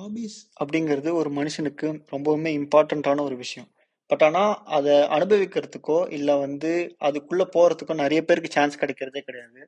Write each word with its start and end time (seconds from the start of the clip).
Hobbies 0.00 0.36
அப்படிங்கிறது 0.60 1.10
ஒரு 1.20 1.30
மனுஷனுக்கு 1.36 1.86
ரொம்பவுமே 2.12 2.50
இம்பார்ட்டண்ட்டான 2.58 3.22
ஒரு 3.28 3.36
விஷயம். 3.36 3.66
பட் 4.10 4.22
ஆனால் 4.26 4.52
அதை 4.76 4.94
அனுபவிக்கிறதுக்கோ 5.16 5.96
இல்லை 6.16 6.34
வந்து 6.44 6.70
அதுக்குள்ளே 7.06 7.46
போகிறதுக்கோ 7.56 7.94
நிறைய 8.02 8.20
பேருக்கு 8.28 8.50
சான்ஸ் 8.56 8.80
கிடைக்கிறதே 8.82 9.20
கிடையாது. 9.26 9.60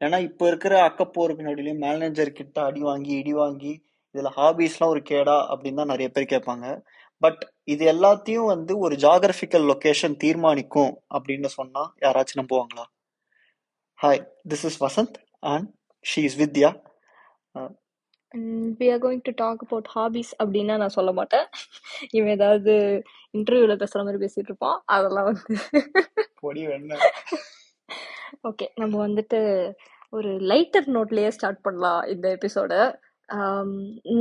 ஏன்னா 0.00 0.18
இப்போ 0.28 0.44
இருக்கிற 0.50 0.74
அக்கப்போருக்கு 0.88 1.48
நடுவிலையும் 1.48 1.82
மேனேஜர் 1.86 2.30
கிட்ட 2.32 2.56
அடி 2.68 2.82
வாங்கி 2.88 3.12
இடி 3.20 3.34
வாங்கி 3.40 3.72
இதில் 4.14 4.30
ஹாபீஸ்லாம் 4.38 4.92
ஒரு 4.94 5.02
கேடா 5.10 5.36
அப்படின்னு 5.52 5.80
தான் 5.82 5.92
நிறைய 5.94 6.08
பேர் 6.14 6.32
கேட்பாங்க. 6.34 6.66
பட் 7.22 7.42
இது 7.74 7.84
எல்லாத்தையும் 7.94 8.50
வந்து 8.54 8.72
ஒரு 8.86 8.96
ஜாகிரபிக்கல் 9.06 9.68
லொக்கேஷன் 9.72 10.16
தீர்மானிக்கும் 10.24 10.92
அப்படின்னு 11.16 11.50
சொன்னால் 11.58 11.90
யாராச்சும் 12.06 12.42
நம்புவாங்களா? 12.42 12.86
Hi 13.98 14.22
this 14.52 14.66
is 14.70 14.80
Vasanth 14.86 15.18
and 15.54 15.68
she 16.04 16.22
is 16.30 16.40
Vidya 16.42 16.72
we 18.78 18.86
are 18.92 19.02
going 19.04 19.22
to 19.22 19.32
talk 19.36 19.62
about 19.66 19.88
hobbies 19.94 20.32
அப்படின்னா 20.42 20.76
நான் 20.76 20.96
சொல்ல 20.98 21.12
மாட்டேன். 21.12 21.46
இவன் 22.10 22.30
ஏதாவது 22.30 22.74
இன்டர்வியூல 23.34 23.74
பேசுற 23.82 24.00
மாதிரி 24.04 24.22
பேசிட்டு 24.24 24.50
இருப்பான் 24.52 24.78
அதெல்லாம் 24.86 25.28
வந்து 25.30 25.54
ஓகே 28.48 28.66
நம்ம 28.74 28.94
வந்துட்டு 29.06 29.40
ஒரு 30.10 30.30
லைட்டர் 30.50 30.88
நோட்லயே 30.96 31.28
ஸ்டார்ட் 31.28 31.62
பண்ணலாம் 31.62 32.02
இந்த 32.04 32.26
எபிசோட 32.36 32.72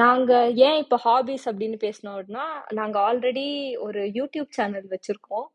நாங்க 0.01 0.31
ஏன் 0.67 0.77
இப்போ 0.83 0.97
ஹாபிஸ் 1.05 1.45
அப்படின்னு 1.49 1.77
பேசினோம் 1.85 2.15
அப்படின்னா 2.15 2.45
நாங்க 2.73 2.97
ஆல்ரெடி 2.99 3.45
ஒரு 3.77 4.01
யூடியூப் 4.19 4.49
சேனல் 4.49 4.87
வச்சிருக்கோம். 4.89 5.47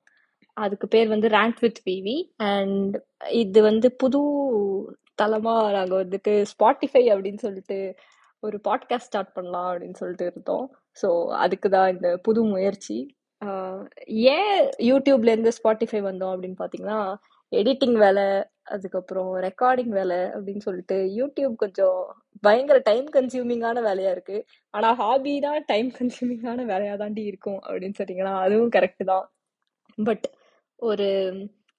அதுக்கு 0.57 0.87
பேர் 0.89 1.09
வந்து 1.09 1.29
ரேங்க் 1.29 1.61
வித் 1.61 1.81
விவி 1.87 2.17
அண்ட் 2.51 2.95
இது 3.43 3.63
வந்து 3.63 3.89
புது 3.93 4.21
தளமா 5.23 5.55
நாங்க 5.73 5.95
வந்துட்டு 6.05 6.33
ஸ்பாட்டிஃபை 6.53 7.05
அப்படின்னு 7.13 7.41
சொல்லிட்டு 7.47 7.79
ஒரு 8.43 8.57
பாட்காஸ்ட் 8.69 9.09
ஸ்டார்ட் 9.09 9.35
பண்ணலாம் 9.35 9.69
அப்படின்னு 9.73 10.01
சொல்லிட்டு 10.01 10.27
இருந்தோம். 10.31 10.67
ஸோ 11.03 11.09
அதுக்கு 11.45 11.69
தான் 11.69 11.91
இந்த 11.95 12.09
புது 12.23 12.41
முயற்சி. 12.55 12.99
ஏன் 14.37 14.55
யூடியூப்லேருந்து 14.91 15.53
ஸ்பாட்டிஃபை 15.59 16.01
வந்தோம் 16.11 16.33
அப்படின்னு 16.35 16.61
பார்த்தீங்கன்னா 16.61 17.01
எடிட்டிங் 17.53 17.99
வேலை 18.05 18.25
அதுக்கப்புறம் 18.75 19.31
ரெக்கார்டிங் 19.45 19.93
வேலை 19.99 20.19
அப்படின்னு 20.35 20.63
சொல்லிட்டு 20.65 20.97
யூடியூப் 21.19 21.55
கொஞ்சம் 21.57 22.01
பயங்கர 22.41 22.79
டைம் 22.79 23.07
கன்சியூமிங்கான 23.15 23.83
வேலையாக 23.83 24.17
இருக்குது 24.17 24.45
ஆனால் 24.75 24.97
ஹாபி 24.97 25.35
தான் 25.41 25.61
டைம் 25.67 25.89
கன்சியூமிங்கான 25.99 26.65
வேலையாக 26.65 26.97
தாண்டி 26.97 27.23
இருக்கும் 27.25 27.61
அப்படின்னு 27.67 27.99
சொன்னீங்கன்னா 28.01 28.35
அதுவும் 28.45 28.75
கரெக்ட் 28.77 29.05
தான். 29.05 29.27
பட் 29.99 30.27
ஒரு 30.83 31.09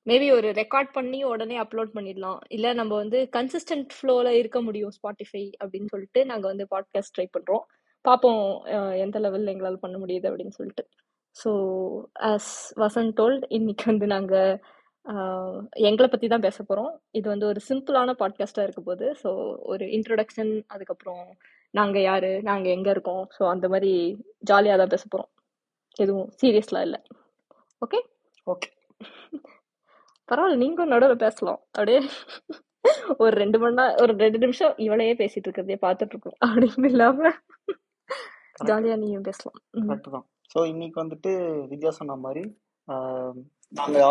மேபி 0.09 0.27
ஒரு 0.35 0.49
ரெக்கார்ட் 0.51 0.91
பண்ணி 0.93 1.19
உடனே 1.23 1.55
அப்லோட் 1.59 1.91
பண்ணிடலாம். 1.95 2.39
இல்ல 2.47 2.67
நம்ம 2.73 2.95
வந்து 2.95 3.19
கன்சிஸ்டன்ட் 3.37 3.91
ஃப்ளோல 3.95 4.27
இருக்க 4.41 4.59
முடியும் 4.61 4.93
ஸ்பாட்டிஃபை 4.97 5.43
அப்படின்னு 5.61 5.91
சொல்லிட்டு 5.93 6.21
நாங்க 6.25 6.45
வந்து 6.47 6.65
பாட்காஸ்ட் 6.75 7.13
ட்ரை 7.17 7.27
பண்றோம். 7.37 7.63
பார்ப்போம் 8.05 8.43
எந்த 9.03 9.19
லெவல்ல 9.19 9.53
எங்களால் 9.53 9.83
பண்ண 9.83 9.97
முடியுது 9.97 10.29
அப்படின்னு 10.29 10.57
சொல்லிட்டு. 10.59 10.83
ஸோ 11.35 11.51
அஸ் 12.31 12.51
வசன் 12.83 13.11
டோல்ட் 13.19 13.45
இன்னைக்கு 13.49 13.85
வந்து 13.91 14.07
நாங்க 14.15 14.35
ஆஹ் 15.05 15.59
எங்களை 15.89 16.07
பத்தி 16.09 16.27
தான் 16.27 16.45
பேச 16.45 16.63
போறோம். 16.63 16.91
இது 17.11 17.27
வந்து 17.29 17.45
ஒரு 17.45 17.59
சிம்பிளான 17.69 18.13
பாட்காஸ்டா 18.21 18.63
இருக்க 18.65 18.81
போகுது. 18.81 19.07
ஸோ 19.23 19.29
ஒரு 19.71 19.85
இன்ட்ரோடக்ஷன் 19.97 20.51
அதுக்கப்புறம் 20.67 21.23
நாங்க 21.73 21.99
யாரு 21.99 22.31
நாங்க 22.41 22.67
எங்க 22.69 22.89
இருக்கோம். 22.89 23.23
ஸோ 23.37 23.43
அந்த 23.49 23.67
மாதிரி 23.67 23.93
ஜாலியா 24.51 24.75
தான் 24.77 24.93
பேச 24.95 25.05
போறோம். 25.13 25.31
எதுவும் 25.99 26.29
சீரியஸ்லாம் 26.41 26.87
இல்லை. 26.89 26.99
ஓகே 27.81 28.01
ஓகே 28.47 28.69
பரவாயில்ல 30.29 30.61
நீங்களும் 30.63 30.93
நடுவில் 30.93 31.23
பேசலாம். 31.25 31.59
அப்படியே 31.75 31.99
ஒரு 33.23 33.33
ரெண்டு 33.41 33.57
மணி 33.61 33.77
நேரம் 33.79 33.97
ஒரு 34.03 34.13
ரெண்டு 34.23 34.39
நிமிஷம் 34.43 34.73
இவளையே 34.85 35.13
பேசிட்டு 35.21 35.47
இருக்கிறதே 35.47 35.77
பார்த்துட்டு 35.85 36.13
இருக்கோம். 36.15 36.37
அப்படின்னு 36.47 36.89
இல்லாம 36.93 37.31
ஜாலியா 38.69 38.95
நீயும் 39.01 39.27
பேசலாம். 39.29 39.57
கரெக்ட் 39.89 40.13
தான். 40.15 40.25
ஸோ 40.53 40.59
இன்னைக்கு 40.71 40.97
வந்துட்டு 41.03 41.31
வித்யா 41.71 41.91
சொன்ன 41.99 42.17
மாதிரி 42.25 42.43
நாங்கள் 43.79 44.05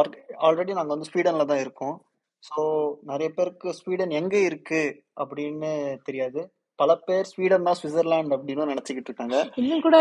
ஆல்ரெடி 0.46 0.72
நாங்கள் 0.78 0.94
வந்து 0.94 1.10
ஸ்வீடனில் 1.10 1.50
தான் 1.50 1.62
இருக்கோம். 1.64 1.96
ஸோ 2.42 2.60
நிறைய 3.10 3.28
பேருக்கு 3.36 3.68
ஸ்வீடன் 3.78 4.12
எங்கே 4.20 4.40
இருக்கு 4.48 4.82
அப்படின்னு 5.22 5.70
தெரியாது. 6.08 6.40
பல 6.78 6.90
பேர் 7.06 7.30
ஸ்வீடன் 7.30 7.66
தான் 7.68 7.78
சுவிட்சர்லாந்து 7.78 8.36
அப்படின்னு 8.36 8.72
நினச்சிக்கிட்டு 8.72 9.10
இருக்காங்க. 9.10 9.38
இன்னும் 9.60 9.84
கூட 9.86 9.98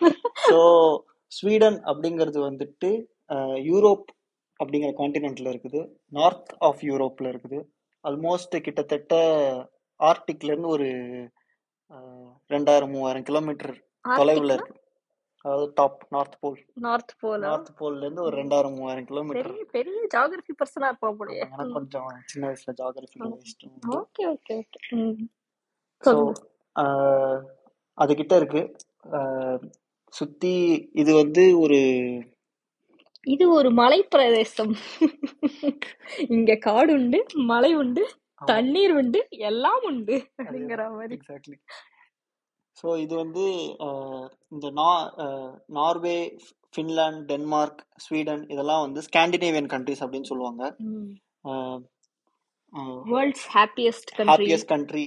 ஸோ 0.50 0.58
ஸ்வீடன் 1.32 1.78
அப்படிங்கிறது 1.90 2.38
வந்துட்டு 2.48 2.90
யூரோப் 3.68 4.08
அப்படிங்கிற 4.60 4.92
காண்டினென்ட்ல 4.98 5.52
இருக்குது. 5.52 5.80
நார்த் 6.12 6.52
ஆஃப் 6.68 6.82
யூரோப்ல 6.88 7.30
இருக்குது. 7.32 7.58
ஆல்மோஸ்ட் 8.04 8.56
கிட்டத்தட்ட 8.66 9.14
ஆர்டிக்ல 10.00 10.52
இருந்து 10.52 10.74
ஒரு 10.76 10.88
ரெண்டாயிரம் 12.50 12.92
மூவாயிரம் 12.94 13.26
கிலோமீட்டர் 13.28 13.74
தொலைவில் 14.18 14.54
இருக்கு. 14.54 14.74
அதாவது 15.44 15.66
டாப் 15.74 16.02
நார்த் 16.14 16.36
போல் 16.40 16.56
நார்த் 16.86 17.12
போலா 17.20 17.42
நார்த் 17.46 17.70
போல்ல 17.78 18.04
இருந்து 18.04 18.24
ஒரு 18.26 18.34
ரெண்டாயிரம் 18.40 18.74
மூவாயிரம் 18.78 19.06
கிலோமீட்டர் 19.10 19.52
பெரிய 19.76 20.00
ஜாகிரபி 20.14 20.52
பர்சனா 20.60 20.88
இருப்பா 20.90 21.10
போலயே. 21.20 21.40
எனக்கு 21.46 21.76
கொஞ்சம் 21.78 22.08
சின்ன 22.32 22.44
வயசுல 22.48 22.74
ஜாகிரபில 22.80 23.30
இஷ்டம் 23.46 23.94
ஓகே 24.00 24.24
ஓகே 24.34 24.56
ஓகே. 24.62 24.80
ம். 24.98 25.16
ஸோ 26.02 26.10
சொல்லுங்க. 26.10 26.34
அதுகிட்ட 27.98 28.34
இருக்கு. 28.40 28.62
சுத்தி 30.14 30.52
இது 31.02 31.10
வந்து 31.22 31.42
ஒரு 31.64 31.78
இது 33.26 33.44
ஒரு 33.58 33.70
மலை 33.80 34.00
பிரதேசம் 34.12 34.74
இங்க 36.36 36.52
காடு 36.66 36.92
உண்டு 36.98 37.20
மலை 37.50 37.72
உண்டு 37.82 38.04
தண்ணீர் 38.48 38.94
உண்டு 39.00 39.20
எல்லாம் 39.48 39.84
உண்டு 39.90 40.16
அப்படிங்கிற 40.40 40.82
மாதிரி. 40.94 41.16
எக்ஸாக்ட்லி 41.18 41.58
ஸோ 42.76 42.88
இது 43.04 43.14
வந்து 43.22 43.44
இந்த 44.52 44.66
நா 44.78 44.90
நார்வே 45.78 46.18
ஃபின்லாந்து 46.74 47.22
டென்மார்க் 47.30 47.82
ஸ்வீடன் 48.04 48.44
இதெல்லாம் 48.54 48.84
வந்து 48.86 49.00
ஸ்காண்டினேவியன் 49.08 49.70
கண்ட்ரிஸ் 49.74 50.04
அப்படின்னு 50.04 50.30
சொல்லுவாங்க. 50.32 50.64
வேர்ல்ட்ஸ் 53.12 53.46
ஹாப்பியஸ்ட் 53.56 54.12
ஹாப்பியஸ்ட் 54.30 54.70
கண்ட்ரி 54.72 55.06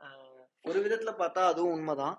அஹ், 0.00 0.42
ஒரு 0.64 0.80
விதத்துல 0.86 1.12
பார்த்தா 1.20 1.42
அதுவும் 1.52 1.74
உண்மைதான். 1.76 2.16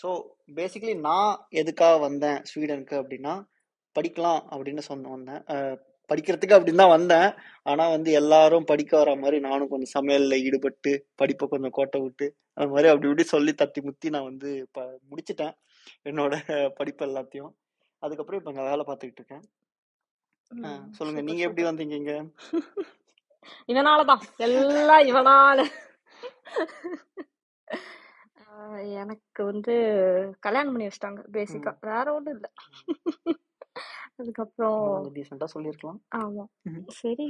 ஸோ 0.00 0.08
பேசிக்கலி 0.56 0.94
நான் 1.08 1.34
எதுக்காக 1.60 1.96
வந்தேன் 2.06 2.38
ஸ்வீடனுக்கு 2.50 2.96
அப்படின்னா 3.02 3.34
படிக்கலாம் 3.96 4.40
அப்படின்னு 4.54 4.82
சொன்ன 4.90 5.10
வந்தேன். 5.16 5.42
படிக்கிறதுக்கு 6.10 6.56
அப்படின்னு 6.56 6.82
தான் 6.82 6.94
வந்தேன். 6.96 7.28
ஆனா 7.70 7.84
வந்து 7.94 8.10
எல்லாரும் 8.20 8.66
படிக்க 8.70 8.92
வர 9.00 9.10
மாதிரி 9.22 9.36
நானும் 9.46 9.70
கொஞ்சம் 9.70 9.94
சமையல்ல 9.94 10.34
ஈடுபட்டு 10.46 10.92
படிப்பை 11.20 11.46
கொஞ்சம் 11.52 11.74
கோட்டை 11.78 12.00
விட்டு 12.04 12.26
அது 12.58 12.68
மாதிரி 12.74 12.90
அப்படி 12.90 13.08
இப்படி 13.08 13.24
சொல்லி 13.34 13.52
தட்டி 13.62 13.80
முத்தி 13.86 14.08
நான் 14.14 14.28
வந்து 14.30 14.50
இப்போ 14.64 14.82
முடிச்சிட்டேன். 15.10 15.54
என்னோட 16.10 16.34
படிப்பு 16.78 17.04
எல்லாத்தையும். 17.08 17.52
அதுக்கப்புறம் 18.02 18.40
இப்போ 18.40 18.52
இங்கே 18.52 18.68
வேலை 18.70 18.84
பார்த்துக்கிட்டு 18.86 19.22
இருக்கேன். 19.22 19.44
சொல்லுங்க 20.98 21.22
நீங்க 21.28 21.42
எப்படி 21.48 21.64
வந்தீங்க? 21.68 21.96
இங்க 22.00 22.12
இவனாலதான் 23.72 24.22
எல்லாம் 24.46 25.06
இவனால. 25.10 25.60
எனக்கு 29.00 29.42
வந்து 29.44 29.74
கல்யாணம் 30.40 30.72
பண்ணி 30.72 30.86
வச்சிட்டாங்க 30.86 31.22
பேசிக்கா 31.32 31.72
வேற 31.82 32.06
ஒண்ணும் 32.12 32.36
இல்ல. 32.36 32.46
அதுக்கப்புறம் 34.18 34.76
இன்னும் 34.76 34.94
கொஞ்சம் 34.96 35.16
டீசெண்டா 35.16 35.46
சொல்லியிருக்கலாம். 35.54 35.98
ஆமா. 36.16 36.44
ம், 36.64 36.84
சரி 36.92 37.26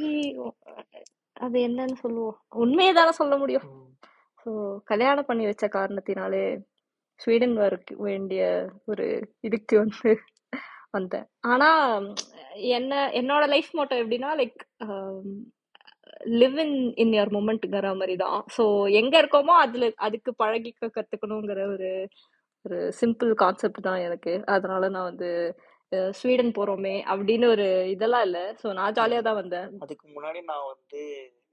அது 1.37 1.57
என்னன்னு 1.59 1.97
சொல்லுவோம். 2.01 2.37
உண்மையை 2.57 2.93
தானே 2.93 3.13
சொல்ல 3.13 3.35
முடியும். 3.37 3.67
ஸோ 4.47 4.51
கல்யாணம் 4.85 5.29
பண்ணி 5.29 5.45
வச்ச 5.47 5.67
காரணத்தினாலே 5.69 6.45
ஸ்வீடன் 7.21 7.55
வர 7.55 7.75
வேண்டிய 8.01 8.43
ஒரு 8.85 9.07
இதுக்கு 9.41 9.75
வந்து 9.79 10.11
வந்தேன். 10.91 11.27
ஆனா 11.45 11.69
என்ன 12.73 12.93
என்னோட 13.13 13.45
லைஃப் 13.49 13.71
மோட்டோ 13.75 13.97
எப்படின்னா 14.03 14.31
like 14.37 14.61
live 16.41 16.57
in 16.65 16.77
in 17.03 17.15
your 17.19 17.33
மூமெண்ட்ங்கிற 17.37 17.91
மாதிரி 17.97 18.15
தான் 18.25 18.39
ஸோ 18.57 18.65
எங்க 19.01 19.15
இருக்கோமோ 19.23 19.55
அதுல 19.65 19.89
அதுக்கு 20.07 20.31
பழகிக்க 20.43 20.91
கத்துக்கணுங்கிற 20.97 21.63
ஒரு 21.75 21.91
ஒரு 22.65 22.79
சிம்பிள் 23.01 23.33
கான்செப்ட் 23.43 23.87
தான் 23.89 24.05
எனக்கு. 24.07 24.33
அதனால 24.55 24.89
நான் 24.89 25.11
வந்து 25.11 25.31
ஸ்வீடன் 26.19 26.57
போறோமே 26.57 26.95
அப்படின்னு 27.13 27.47
ஒரு 27.55 27.67
இதெல்லாம் 27.95 28.25
இல்லை. 28.29 28.45
ஸோ 28.63 28.67
நான் 28.79 28.87
இல்ல 28.87 28.99
ஜாலியா 28.99 29.21
தான் 29.27 29.41
வந்தேன். 29.41 29.69
அதுக்கு 29.85 30.07
முன்னாடி 30.15 30.41
நான் 30.51 30.67
வந்து 30.73 31.03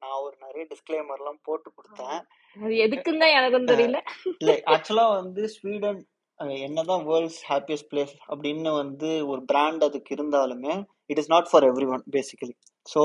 நான் 0.03 0.21
ஒரு 0.25 0.35
நிறைய 0.45 0.63
டிஸ்க்ளைமர்லாம் 0.71 1.43
போட்டு 1.43 1.69
கொடுத்தேன். 1.69 2.17
அது 2.57 2.73
எதுக்குன்னு 2.85 3.23
தான் 3.23 3.35
எனக்கும் 3.39 3.69
தெரியல. 3.73 3.99
இல்லை 4.41 4.57
ஆக்சுவலா 4.73 5.05
வந்து 5.19 5.43
ஸ்வீடன் 5.55 6.01
என்னதான் 6.65 7.03
வேர்ல்ட்ஸ் 7.09 7.41
ஹாப்பியஸ்ட் 7.49 7.89
பிளேஸ் 7.91 8.13
அப்படின்னு 8.29 8.71
வந்து 8.81 9.09
ஒரு 9.31 9.41
பிராண்ட் 9.51 9.85
அதுக்கு 9.87 10.11
இருந்தாலுமே 10.15 10.73
it 11.11 11.19
is 11.21 11.31
not 11.35 11.49
for 11.51 11.67
everyone 11.95 12.03
basically 12.15 12.55
so 12.85 13.01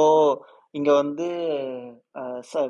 இங்க 0.75 0.91
வந்து 1.03 1.27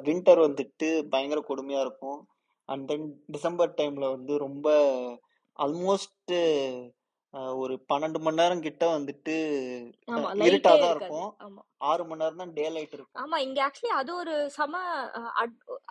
வின்டர் 0.06 0.40
வந்துட்டு 0.46 0.88
பயங்கர 1.12 1.40
கொடுமையா 1.48 1.80
இருக்கும். 1.86 2.20
அண்ட் 2.68 2.84
தென் 2.90 3.06
டிசம்பர் 3.34 3.76
டைம்ல 3.78 4.06
வந்து 4.16 4.32
ரொம்ப 4.46 4.68
ஆல்மோஸ்ட் 5.58 6.34
ஒரு 7.62 7.74
பன்னெண்டு 7.90 8.18
மணி 8.24 8.40
நேரம் 8.40 8.62
கிட்ட 8.66 8.84
வந்துட்டு 8.94 9.34
இருட்டா 10.48 10.72
தான் 10.82 10.92
இருக்கும். 10.94 11.28
ஆறு 11.90 12.02
மணி 12.08 12.22
நேரம் 12.22 12.40
தான் 12.42 12.54
டே 12.58 12.64
லைட் 12.74 12.94
இருக்கும். 12.96 13.18
ஆமா 13.22 13.38
இங்க 13.46 13.58
ஆக்சுவலி 13.66 13.92
அது 14.00 14.10
ஒரு 14.22 14.34
சம 14.58 14.80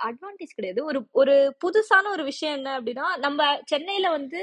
அட்வான்டேஜ் 0.07 0.57
கிடையாது. 0.57 0.81
ஒரு 0.91 1.01
ஒரு 1.21 1.35
புதுசான 1.65 2.09
ஒரு 2.15 2.25
விஷயம் 2.31 2.57
என்ன 2.59 2.71
அப்படின்னா 2.79 3.07
நம்ம 3.25 3.49
சென்னையில 3.73 4.09
வந்து 4.17 4.41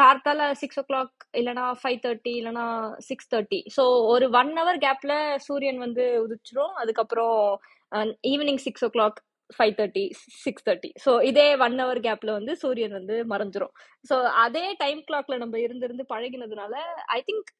கார்த்தால 0.00 0.40
சிக்ஸ் 0.60 0.78
ஓ 0.80 0.84
கிளாக் 0.90 1.24
இல்லைனா 1.38 1.64
ஃபைவ் 1.80 1.98
தேர்ட்டி 2.04 2.32
இல்லைனா 2.40 2.66
சிக்ஸ் 3.08 3.30
தேர்ட்டி 3.32 3.60
ஸோ 3.76 3.82
ஒரு 4.12 4.26
ஒன் 4.40 4.52
ஹவர் 4.60 4.78
கேப்ல 4.86 5.14
சூரியன் 5.46 5.80
வந்து 5.86 6.04
உதிச்சிரும். 6.24 6.74
அதுக்கப்புறம் 6.82 7.36
evening 8.32 8.62
six 8.66 8.86
o'clock 8.96 9.18
five 9.50 9.74
thirty 9.78 10.04
six 10.44 10.64
thirty 10.66 10.90
so 11.04 11.10
இதே 11.30 11.46
ஒன் 11.66 11.76
ஹவர் 11.82 12.00
கேப்ல 12.06 12.30
வந்து 12.38 12.54
சூரியன் 12.62 12.96
வந்து 12.98 13.16
மறைஞ்சிரும். 13.32 13.74
ஸோ 14.04 14.16
அதே 14.44 14.66
டைம் 14.82 15.00
கிளாக்ல 15.08 15.38
நம்ம 15.44 15.56
இருந்திருந்து 15.66 16.04
பழகினதுனால 16.12 16.74
ஐ 17.16 17.20
திங்க் 17.28 17.50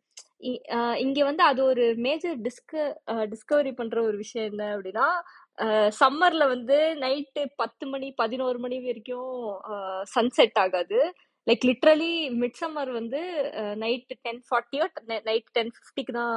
இங்க 1.04 1.20
வந்து 1.28 1.42
அது 1.50 1.60
ஒரு 1.70 1.84
மேஜர் 2.04 2.36
டிஸ்க 2.44 2.72
டிஸ்கவரி 3.32 3.72
பண்ற 3.80 3.96
ஒரு 4.08 4.16
விஷயம் 4.16 4.46
என்ன 4.50 4.64
அப்படின்னா 4.74 5.06
சம்மர்ல 6.00 6.44
வந்து 6.52 6.76
நைட்டு 7.04 7.42
பத்து 7.62 7.84
மணி 7.92 8.08
பதினோரு 8.20 8.58
மணி 8.64 8.76
வரைக்கும் 8.84 9.32
சன்செட் 10.14 10.58
ஆகாது. 10.64 11.00
லைக் 11.48 11.62
லிட்ரலி 11.68 12.12
மிட் 12.40 12.58
சம்மர் 12.60 12.90
வந்து 12.98 13.20
நைட் 13.84 14.12
டென் 14.26 14.40
ஃபார்ட்டியோ 14.48 14.84
நைட் 15.30 15.48
டென் 15.56 15.72
ஃபிஃப்டிக்கு 15.76 16.14
தான் 16.20 16.34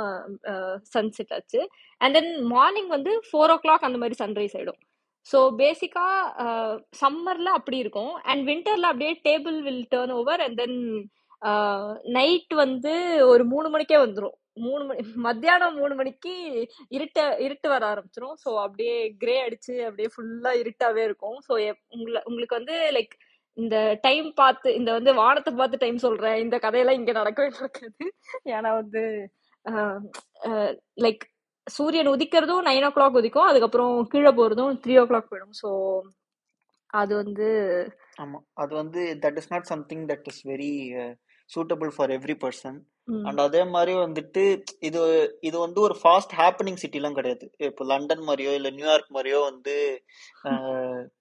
uh, 0.52 0.74
சன்செட் 0.96 1.34
ஆச்சு. 1.38 1.62
அண்ட் 2.02 2.16
தென் 2.18 2.32
மார்னிங் 2.56 2.90
வந்து 2.96 3.14
ஃபோர் 3.30 3.54
ஓ 3.56 3.58
கிளாக் 3.66 3.88
அந்த 3.90 4.00
மாதிரி 4.04 4.18
சன்ரைஸ் 4.24 4.56
ஆகிடும் 4.60 4.82
ஸோ 5.28 5.40
பேசிக்காக 5.62 6.46
சம்மரில் 7.02 7.56
அப்படி 7.58 7.78
இருக்கும். 7.84 8.14
அண்ட் 8.30 8.44
வின்டரில் 8.50 8.92
அப்படியே 8.92 9.14
table 9.28 9.58
will 9.68 9.84
turn 9.96 10.14
over 10.20 10.44
and 10.46 10.60
then 10.62 10.80
night 12.18 12.54
வந்து 12.64 12.94
ஒரு 13.32 13.44
மூணு 13.54 13.68
மணிக்கே 13.74 14.00
வந்துடும் 14.06 14.38
மூணு 14.66 14.84
மணி 14.88 15.02
மத்தியானம் 15.26 15.78
மூணு 15.82 15.94
மணிக்கு 16.00 16.34
இருட்ட 16.98 17.20
இருட்டு 17.46 17.68
வர 17.74 17.84
ஆரம்பிச்சிடும் 17.92 18.36
ஸோ 18.44 18.50
அப்படியே 18.64 18.96
கிரே 19.22 19.36
அடிச்சு 19.46 19.74
அப்படியே 19.88 20.10
ஃபுல்லாக 20.14 20.62
இருட்டாவே 20.64 21.04
இருக்கும். 21.10 21.38
ஸோ 21.48 21.54
உங்களை 21.96 22.22
உங்களுக்கு 22.30 22.60
வந்து 22.60 22.78
லைக் 22.98 23.14
இந்த 23.58 23.76
டைம் 24.06 24.28
பார்த்து 24.42 24.70
இந்த 24.80 24.90
வந்து 24.98 25.12
வானத்தை 25.22 25.52
பார்த்து 25.54 25.84
டைம் 25.84 25.98
சொல்றேன். 26.06 26.38
இந்த 26.44 26.56
கதையெல்லாம் 26.66 27.00
இங்க 27.00 27.12
நடக்கவே 27.20 27.50
நடக்காது. 27.58 28.06
ஏன்னா 28.54 28.72
வந்து 28.82 29.04
லைக் 31.06 31.24
சூரியன் 31.68 32.12
உதிக்கிறதும் 32.14 32.68
நைன் 32.70 32.86
ஓ 32.88 32.92
கிளாக் 32.96 33.20
உதிக்கும். 33.22 33.50
அதுக்கப்புறம் 33.50 33.94
கீழே 34.14 34.32
போறதும் 34.40 34.78
த்ரீ 34.84 34.94
ஓ 35.02 35.04
கிளாக் 35.10 35.30
போயிடும். 35.32 35.56
ஸோ 35.62 35.70
அது 37.02 37.12
வந்து 37.24 37.50
ஆமா. 38.24 38.40
அது 38.62 38.74
வந்து 38.82 39.02
that 39.26 39.38
is 39.42 39.52
not 39.54 39.70
something 39.74 40.06
that 40.12 40.28
is 40.32 40.42
very 40.52 40.72
suitable 41.56 41.92
for 41.96 42.12
every 42.18 42.36
person 42.44 42.80
and 43.28 43.40
அதே 43.46 43.62
மாதிரி 43.74 43.94
வந்துட்டு 44.04 44.44
இது 44.88 45.00
இது 45.42 45.58
வந்து 45.64 45.80
ஒரு 45.88 45.96
ஃபாஸ்ட் 46.02 46.34
ஹேப்பனிங் 46.40 46.82
சிட்டிலாம் 46.84 47.18
கிடையாது. 47.20 47.46
இப்போ 47.70 47.84
லண்டன் 47.86 48.24
மாதிரியோ 48.28 48.52
இல்லை 48.60 48.72
நியூயார்க் 48.72 49.16
மாதிரியோ 49.18 49.40
வந்து 49.50 49.76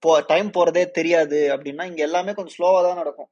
போ 0.03 0.11
டைம் 0.31 0.49
போறதே 0.57 0.83
தெரியாது. 0.99 1.39
அப்படின்னா 1.55 1.85
இங்க 1.91 2.03
எல்லாமே 2.09 2.33
கொஞ்சம் 2.33 2.57
ஸ்லோவா 2.57 2.81
தான் 2.87 3.01
நடக்கும். 3.01 3.31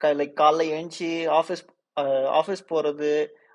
லைக் 0.00 0.34
காலைல 0.42 0.66
எழுந்துச்சி 0.74 1.10
ஆஃபீஸ் 1.40 1.64
ஆஃபீஸ் 2.40 2.62
போறது 2.72 3.12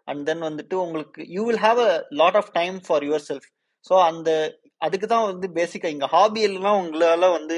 அண்ட் 0.07 0.23
தென் 0.29 0.47
வந்துட்டு 0.49 0.75
உங்களுக்கு 0.85 1.21
you 1.35 1.43
will 1.47 1.63
have 1.67 1.79
a 1.88 1.91
lot 2.21 2.38
of 2.41 2.51
time 2.59 2.75
for 2.88 3.05
yourself 3.29 3.47
so 3.87 3.95
அந்த 4.09 4.29
அதுக்கு 4.85 5.07
தான் 5.07 5.27
வந்து 5.29 5.47
பேசிக்கா 5.57 5.89
இங்க 5.93 6.07
ஹாபி 6.15 6.41
எல்லாம் 6.49 6.79
உங்களால 6.81 7.29
வந்து 7.37 7.57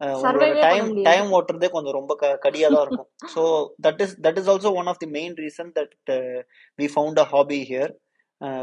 உங்களோட 0.00 0.46
டைம் 0.66 0.88
டைம் 1.08 1.28
ஓட்டுறதே 1.36 1.68
கொஞ்சம் 1.74 1.96
ரொம்ப 1.98 2.12
க 2.22 2.30
கடியா 2.44 2.68
தான் 2.74 2.84
இருக்கும். 2.86 3.08
So 3.34 3.42
that 3.86 4.00
is 4.04 4.14
that 4.24 4.38
is 4.40 4.48
also 4.52 4.70
one 4.80 4.88
of 4.92 5.00
the 5.02 5.08
main 5.18 5.34
reason 5.42 5.70
that 5.78 5.94
we 6.78 6.86
found 6.94 7.20
a 7.24 7.26
hobby 7.34 7.58
here 7.70 7.92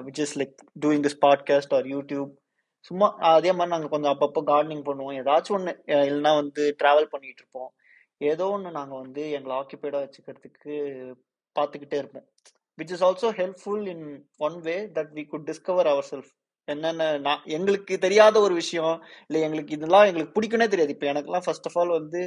which 0.08 0.22
is 0.26 0.36
like 0.42 0.56
doing 0.86 1.04
this 1.08 1.20
podcast 1.28 1.76
or 1.78 1.88
YouTube 1.96 2.32
சும்மா 2.86 3.08
அதே 3.30 3.52
மாதிரி 3.58 3.72
நாங்கள் 3.74 3.94
கொஞ்சம் 3.94 4.14
அப்பப்போ 4.14 4.42
கார்டனிங் 4.50 4.86
பண்ணுவோம். 4.90 5.16
ஏதாச்சும் 5.22 5.56
ஒன்று 5.58 5.72
இல்லைன்னா 6.08 6.32
வந்து 6.42 6.64
ட்ராவல் 6.82 7.12
பண்ணிட்டு 7.14 7.42
இருப்போம். 7.44 7.72
ஏதோ 8.22 8.46
ஒன்று 8.56 8.70
நாங்கள் 8.78 9.02
வந்து 9.04 9.24
எங்களை 9.38 9.54
ஆக்கியபைடாக 9.62 10.04
வச்சுக்கிறதுக்கு 10.06 10.74
பார்த்துக்கிட்டே 11.56 11.98
இருப்போம். 12.02 12.26
Which 12.78 12.94
is 12.96 13.06
also 13.08 13.30
helpful 13.42 13.86
in 13.94 14.06
one 14.48 14.58
way 14.68 14.76
that 14.98 15.12
we 15.18 15.24
could 15.32 15.48
discover 15.52 15.92
our 15.94 16.10
self 16.12 16.32
என்னென்ன 16.74 17.08
நான் 17.26 17.44
எங்களுக்கு 17.58 17.94
தெரியாத 18.06 18.36
ஒரு 18.46 18.54
விஷயம் 18.62 18.96
இல்லை 19.28 19.42
எங்களுக்கு 19.48 19.76
இதெல்லாம் 19.78 20.08
எங்களுக்கு 20.10 20.36
பிடிக்குன்னே 20.38 20.68
தெரியாது. 20.74 20.96
இப்போ 20.96 21.08
எனக்குலாம் 21.14 21.46
ஃபர்ஸ்ட் 21.46 21.68
ஆஃப் 21.70 21.78
ஆல் 21.82 21.98
வந்து 22.00 22.22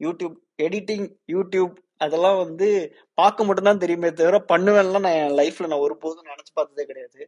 யூடியூப் 0.00 0.36
எடிட்டிங் 0.66 1.06
யூடியூப் 1.34 1.74
அதெல்லாம் 2.04 2.38
வந்து 2.44 2.66
பார்க்க 3.20 3.46
மட்டும்தான் 3.48 3.82
தெரியுமே 3.84 4.08
தவிர 4.20 4.38
பண்ணுவேன்லாம் 4.52 5.06
நான் 5.06 5.18
என் 5.20 5.36
லைஃப்ல 5.40 5.68
நான் 5.72 5.84
ஒருபோதும் 5.86 6.30
நினச்சி 6.32 6.52
பார்த்ததே 6.58 6.86
கிடையாது. 6.90 7.20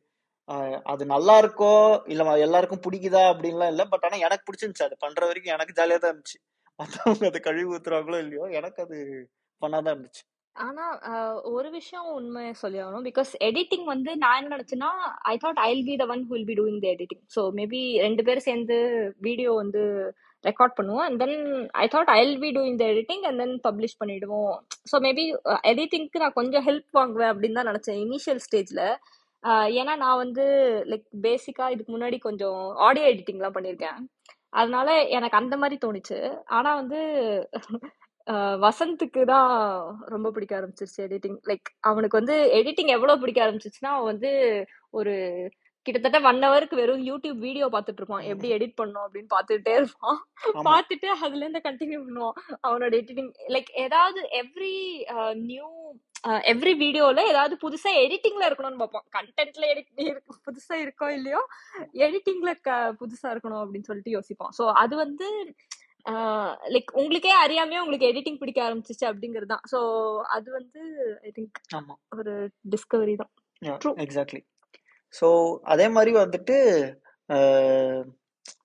அது 0.93 1.03
நல்லா 1.15 1.35
இருக்கோ 1.43 1.73
இல்லை 2.13 2.25
எல்லாருக்கும் 2.47 2.85
பிடிக்குதா 2.87 3.23
அப்படின்லாம் 3.33 3.73
இல்லை. 3.73 3.85
பட் 3.93 4.05
ஆனால் 4.07 4.25
எனக்கு 4.27 4.47
பிடிச்சிருந்துச்சு. 4.49 4.89
அது 4.89 4.97
பண்ணுற 5.05 5.23
வரைக்கும் 5.31 5.55
எனக்கு 5.57 5.77
ஜாலியாக 5.79 6.01
தான் 6.05 6.13
இருந்துச்சு. 6.15 6.39
மற்றவங்க 6.81 7.31
அதை 7.31 7.41
கழுவி 7.47 7.69
ஊத்துறாங்களோ 7.75 8.19
இல்லையோ 8.25 8.45
எனக்கு 8.59 8.81
அது 8.87 8.99
பண்ணாதான் 9.63 9.95
இருந்துச்சு. 9.95 10.23
ஆனா 10.67 10.85
ஒரு 11.57 11.69
விஷயம் 11.77 12.07
உண்மை 12.19 12.45
சொல்லி 12.61 12.79
ஆகணும். 12.85 13.07
பிகாஸ் 13.09 13.31
எடிட்டிங் 13.49 13.87
வந்து 13.93 14.11
நான் 14.23 14.39
என்ன 14.41 14.55
நினைச்சேன்னா 14.57 14.91
I 15.33 15.35
thought 15.45 15.61
I 15.71 15.73
be 15.89 15.95
the 16.01 16.07
one 16.15 16.23
who 16.29 16.33
will 16.37 16.49
be 16.51 16.57
doing 16.61 16.81
the 16.85 16.89
editing 16.95 17.23
so 17.37 17.43
maybe 17.59 17.81
ரெண்டு 18.07 18.25
பேரும் 18.29 18.47
சேர்ந்து 18.49 18.79
வீடியோ 19.27 19.53
வந்து 19.63 19.83
ரெக்கார்ட் 20.45 20.77
பண்ணுவோம். 20.79 21.05
And 21.07 21.21
then 21.25 21.37
I 21.85 21.87
thought 21.95 22.11
I 22.17 22.21
be 22.45 22.51
doing 22.57 22.79
the 22.83 22.87
editing 22.95 23.25
and 23.29 23.41
then 23.43 23.55
publish 23.69 23.99
பண்ணிடுவோம். 24.03 24.53
ஸோ 24.91 24.99
மேபி 25.07 25.25
எடிட்டிங்க்கு 25.73 26.23
நான் 26.25 26.39
கொஞ்சம் 26.41 26.67
ஹெல்ப் 26.69 26.99
வாங்குவேன் 27.01 27.33
அப்படின்னு 27.33 27.59
தான் 27.61 27.71
நினச்சேன் 27.73 28.01
இனிஷியல் 28.07 28.43
ஸ்டேஜில் 28.47 28.85
ஏன்னா 29.81 29.93
நான் 30.05 30.21
வந்து 30.25 30.45
லைக் 30.93 31.07
பேசிக்காக 31.27 31.73
இதுக்கு 31.75 31.93
முன்னாடி 31.97 32.17
கொஞ்சம் 32.29 32.61
ஆடியோ 32.87 33.07
எடிட்டிங்லாம் 33.13 33.57
பண்ணியிருக்கேன். 33.57 33.99
அதனால 34.61 34.89
எனக்கு 35.17 35.39
அந்த 35.41 35.55
மாதிரி 35.63 35.77
தோணுச்சு. 35.85 36.19
ஆனால் 36.57 36.79
வந்து 36.81 37.01
வசந்துக்கு 38.65 39.23
தான் 39.35 39.53
ரொம்ப 40.15 40.29
பிடிக்க 40.35 40.53
ஆரம்பிச்சிருச்சு 40.59 41.05
எடிட்டிங் 41.07 41.39
லைக் 41.51 41.69
அவனுக்கு 41.91 42.21
வந்து 42.21 42.37
எடிட்டிங் 42.59 42.93
எவ்வளவு 42.97 43.23
பிடிக்க 43.23 43.41
ஆரம்பிச்சிச்சுன்னா 43.45 43.93
அவன் 43.95 44.11
வந்து 44.13 44.33
ஒரு 44.99 45.15
கிட்டத்தட்ட 45.87 46.19
ஒன் 46.29 46.43
ஹவருக்கு 46.45 46.79
வெறும் 46.81 47.05
யூடியூப் 47.09 47.39
வீடியோ 47.47 47.67
பார்த்துட்டு 47.75 48.01
இருப்பான். 48.01 48.25
எப்படி 48.33 48.49
எடிட் 48.57 48.75
பண்ணும் 48.81 49.05
அப்படின்னு 49.05 49.31
பார்த்துட்டே 49.35 49.75
இருப்பான். 49.79 50.19
பார்த்துட்டு 50.69 51.09
அதுல 51.25 51.43
இருந்து 51.45 51.63
கண்டினியூ 51.69 52.01
பண்ணுவான் 52.07 52.37
அவனோட 52.67 52.93
எடிட்டிங் 53.01 53.31
லைக் 53.55 53.71
ஏதாவது 53.85 54.23
எவ்ரி 54.43 54.75
நியூ 55.51 55.69
எவ்ரி 56.53 56.73
வீடியோல 56.85 57.25
ஏதாவது 57.33 57.57
புதுசா 57.65 57.91
எடிட்டிங்ல 58.05 58.47
இருக்கணும்னு 58.49 58.83
பார்ப்பான். 58.83 59.07
கண்டென்ட்ல 59.17 59.67
எடிட் 59.73 59.91
புதுசா 60.49 60.77
இருக்கோ 60.85 61.09
இல்லையோ 61.19 61.43
எடிட்டிங்ல 62.07 62.53
புதுசா 63.03 63.29
இருக்கணும் 63.35 63.63
அப்படின்னு 63.65 63.91
சொல்லிட்டு 63.91 64.17
யோசிப்பான். 64.17 64.55
ஸோ 64.59 64.67
அது 64.83 64.97
வந்து 65.05 65.29
லைக் 66.75 66.91
உங்களுக்கே 66.93 67.33
அறியாமையே 67.45 67.81
உங்களுக்கு 67.81 68.09
எடிட்டிங் 68.11 68.39
பிடிக்க 68.39 68.61
ஆரம்பிச்சிச்சு 68.69 69.05
அப்படிங்கிறது 69.11 69.53
தான். 69.55 69.65
ஸோ 69.73 69.79
அது 70.29 70.49
வந்து 70.51 70.81
ஐ 71.23 71.33
திங்க் 71.39 71.59
ஒரு 72.19 72.35
டிஸ்கவரி 72.75 73.17
தான். 73.17 73.33
எக்ஸாக்ட்லி 74.07 74.41
ஸோ 75.15 75.27
அதே 75.65 75.89
மாதிரி 75.89 76.13
வந்துட்டு 76.17 76.57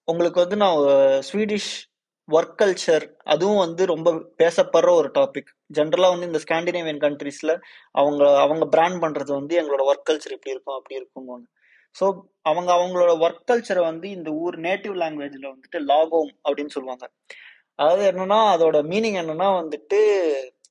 உங்களுக்கு 0.04 0.40
வந்து 0.40 0.58
நான் 0.64 0.80
ஸ்வீடிஷ் 1.22 1.72
ஒர்க் 2.30 2.58
கல்ச்சர் 2.62 3.06
அதுவும் 3.24 3.62
வந்து 3.66 3.84
ரொம்ப 3.86 4.10
பேசப்படுற 4.38 4.90
ஒரு 5.00 5.10
டாபிக் 5.14 5.50
ஜென்ரலாக 5.70 6.14
வந்து 6.14 6.30
இந்த 6.30 6.40
ஸ்காண்டினேவியன் 6.40 7.02
கண்ட்ரீஸில் 7.02 7.54
அவங்க 7.92 8.22
அவங்க 8.40 8.66
பிராண்ட் 8.66 9.02
பண்ணுறது 9.04 9.32
வந்து 9.34 9.54
எங்களோட 9.62 9.84
ஒர்க் 9.90 10.08
கல்ச்சர் 10.10 10.36
இப்படி 10.38 10.54
இருக்கும் 10.54 10.78
அப்படி 10.78 11.00
இருக்கும்வாங்க 11.00 11.46
ஸோ 11.96 12.06
அவங்க 12.42 12.70
அவங்களோட 12.74 13.12
ஒர்க் 13.26 13.48
கல்ச்சரை 13.52 13.82
வந்து 13.82 14.08
இந்த 14.10 14.30
ஊர் 14.44 14.56
நேட்டிவ் 14.60 14.96
லாங்குவேஜில் 15.02 15.52
வந்துட்டு 15.52 15.80
லாகோம் 15.92 16.32
அப்படின்னு 16.46 16.70
சொல்லுவாங்க. 16.70 17.06
அதாவது 17.80 18.04
என்னன்னா 18.12 18.40
அதோட 18.56 18.78
மீனிங் 18.84 19.20
என்னன்னா 19.22 19.48
வந்துட்டு 19.62 20.00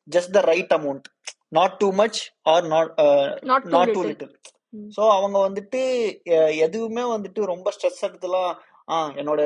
just 0.09 0.35
the 0.37 0.43
right 0.43 0.75
amount 0.79 1.07
not 1.49 1.77
too 1.79 1.89
much 1.93 2.21
or 2.43 2.67
not 2.67 2.93
not 3.73 3.93
too 3.95 4.03
little 4.03 4.35
so 4.97 5.03
அவங்க 5.17 5.37
வந்துட்டு 5.39 5.81
எதுவுமே 6.67 7.03
வந்துட்டு 7.15 7.41
ரொம்ப 7.45 7.71
ஸ்ட்ரெஸ் 7.71 8.05
எடுத்துலாம் 8.09 8.53
ஆ 8.89 8.97
என்னோட 9.17 9.41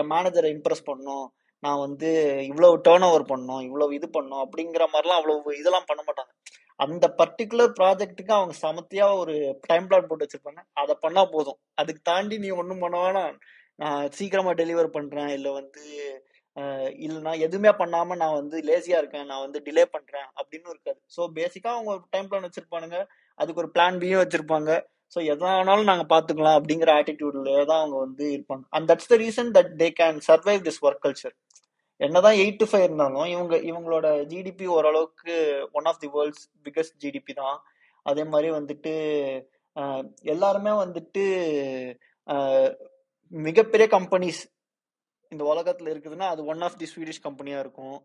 என் 0.00 0.10
மேனேஜரை 0.14 0.48
இம்ப்ரெஸ் 0.54 0.88
பண்ணணும் 0.88 1.26
நான் 1.62 1.78
வந்து 1.78 2.08
இவ்வளவு 2.48 2.80
டேர்ன் 2.86 3.06
ஓவர் 3.08 3.30
பண்ணணும் 3.30 3.60
இவ்வளவு 3.60 3.94
இது 3.94 4.06
பண்ணணும் 4.12 4.42
அப்படிங்கிற 4.44 4.84
மாதிரிலாம் 4.94 5.20
அவ்வளவு 5.20 5.58
இதெல்லாம் 5.60 5.86
பண்ண 5.86 6.00
மாட்டாங்க. 6.02 6.32
அந்த 6.80 7.06
பர்டிகுலர் 7.20 7.72
ப்ராஜெக்ட்டுக்கு 7.80 8.32
அவங்க 8.38 8.54
சமத்தியா 8.66 9.06
ஒரு 9.22 9.34
டைம் 9.68 9.86
பிளான் 9.88 10.08
போட்டு 10.08 10.26
வச்சிருப்பாங்க. 10.26 10.62
அதை 10.82 10.94
பண்ணா 11.00 11.22
போதும். 11.34 11.58
அதுக்கு 11.80 12.02
தாண்டி 12.10 12.38
நீ 12.38 12.50
ஒன்றும் 12.62 12.82
பண்ண 12.84 12.96
வேணாம். 13.04 13.34
நான் 13.78 14.10
சீக்கிரமா 14.10 14.52
டெலிவர் 14.62 14.96
பண்றேன். 14.98 15.32
இல்லை 15.38 15.52
வந்து 15.60 15.82
இல்லைனா 16.56 16.88
இல்லைன்னா 17.04 17.32
எதுவுமே 17.46 17.70
பண்ணாம 17.82 18.16
நான் 18.22 18.38
வந்து 18.40 18.56
லேசியா 18.68 18.98
இருக்கேன். 19.02 19.26
நான் 19.30 19.44
வந்து 19.44 19.58
டிலே 19.66 19.84
பண்றேன். 19.94 20.28
அப்படின்னு 20.40 20.68
இருக்காது. 20.74 21.00
ஸோ 21.16 21.22
பேசிக்கா 21.38 21.70
அவங்க 21.76 21.90
ஒரு 21.96 22.04
டைம் 22.10 22.28
பிளான் 22.30 22.46
வச்சிருப்பானுங்க. 22.48 22.98
அதுக்கு 23.38 23.62
ஒரு 23.64 23.70
பிளான் 23.76 24.00
பியும் 24.02 24.22
வச்சிருப்பாங்க. 24.24 24.70
ஸோ 25.16 25.20
எதனாலும் 25.32 25.90
நாங்கள் 25.90 26.10
பார்த்துக்கலாம் 26.14 26.58
அப்படிங்கிற 26.58 26.90
ஆட்டிடியூட்ல 26.98 27.64
தான் 27.70 27.80
அவங்க 27.82 27.96
வந்து 28.06 28.24
இருப்பாங்க. 28.36 28.64
And 28.76 28.88
that's 28.90 29.10
the 29.12 29.16
reason 29.24 29.50
that 29.58 29.72
they 29.82 29.88
can 30.00 30.20
survive 30.28 30.62
this 30.68 30.82
work 30.86 31.04
culture 31.06 31.34
என்னதான் 32.06 32.38
எயிட் 32.42 32.60
டு 32.60 32.66
ஃபைவ் 32.70 32.86
இருந்தாலும் 32.86 33.28
இவங்க 33.34 33.54
இவங்களோட 33.70 34.06
ஜிடிபி 34.32 34.66
ஓரளவுக்கு 34.76 35.34
one 35.78 35.88
of 35.90 36.00
the 36.04 36.08
world's 36.16 36.46
biggest 36.64 36.96
GDP 37.04 37.34
தான். 37.42 37.58
அதே 38.06 38.24
மாதிரி 38.32 38.48
வந்துட்டு 38.58 38.94
எல்லாருமே 40.34 40.72
வந்துட்டு 40.84 41.24
மிகப்பெரிய 43.32 43.86
கம்பெனிஸ் 43.96 44.40
இந்த 45.32 45.44
உலகத்துல 45.52 45.92
இருக்குதுன்னா 45.92 46.26
அது 46.32 46.40
ஒன் 46.52 46.64
ஆஃப் 46.66 46.78
தி 46.80 46.86
ஸ்வீடிஷ் 46.92 47.24
கம்பெனியா 47.26 47.58
இருக்கும். 47.64 47.98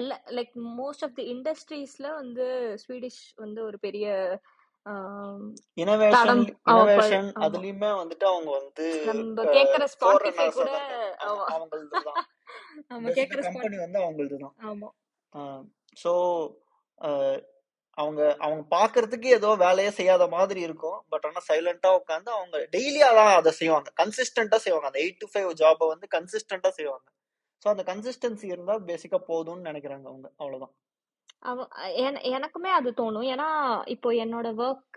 எல்லா 0.00 0.16
லைக் 0.38 0.52
மோஸ்ட் 0.80 1.04
ஆஃப் 1.06 1.16
தி 1.18 1.24
இண்டஸ்ட்ரீஸ்ல 1.34 2.06
வந்து 2.20 2.46
ஸ்வீடிஷ் 2.82 3.22
வந்து 3.44 3.60
ஒரு 3.68 3.78
பெரிய 3.86 4.06
இனோவேஷன் 5.76 6.42
இனோவேஷன் 6.70 7.28
அதுலயுமே 7.44 7.90
வந்துட்டு 8.00 8.26
அவங்க 8.26 8.50
வந்து 8.58 8.86
நம்ம 9.10 9.44
கேக்குற 9.52 9.84
ஸ்பாட்டிஃபை 9.94 10.46
கூட 10.50 10.70
தான் 11.20 12.04
தான் 12.08 12.20
நம்ம 12.90 13.10
கேக்குற 13.10 13.40
கம்பெனி 13.46 13.76
வந்து 13.76 13.98
அவங்களது 14.02 14.36
தான் 14.38 14.54
ஆமா 14.64 14.88
ஸோ 15.96 16.12
அவங்க 17.98 18.20
அவங்க 18.40 18.62
பார்க்கிறதுக்கு 18.74 19.28
ஏதோ 19.38 19.48
வேலையே 19.56 19.90
செய்யாத 19.98 20.24
மாதிரி 20.28 20.60
இருக்கும். 20.60 20.98
பட் 21.10 21.24
ஆனா 21.28 21.40
சைலண்டா 21.48 21.90
உட்காந்து 22.00 22.30
அவங்க 22.30 22.56
டெய்லி 22.76 23.00
அதான் 23.08 23.32
அதை 23.40 23.52
செய்வாங்க. 23.52 23.88
கன்சிஸ்டண்டா 24.00 24.58
செய்வாங்க. 24.64 24.88
அந்த 24.90 25.00
எயிட் 25.04 25.20
டு 25.20 25.28
ஃபைவ் 25.32 25.50
ஜாபை 25.62 25.86
வந்து 25.94 26.06
கன்சிஸ்டண்டா 26.16 26.70
செய்வாங்க. 26.78 27.06
ஸோ 27.62 27.68
அந்த 27.74 27.82
கன்சிஸ்டன்சி 27.90 28.46
இருந்தா 28.54 28.74
பேசிக்கா 28.90 29.18
போதும்னு 29.30 29.68
நினைக்கிறாங்க 29.70 30.06
அவங்க. 30.12 30.28
அவ்வளவுதான். 30.40 30.74
அவ 31.42 31.58
என- 32.04 32.22
எனக்குமே 32.32 32.70
அது 32.78 32.90
தோணும். 32.98 33.26
ஏன்னா 33.32 33.48
இப்போ 33.94 34.10
என்னோட 34.24 34.48
ஒர்க் 34.62 34.96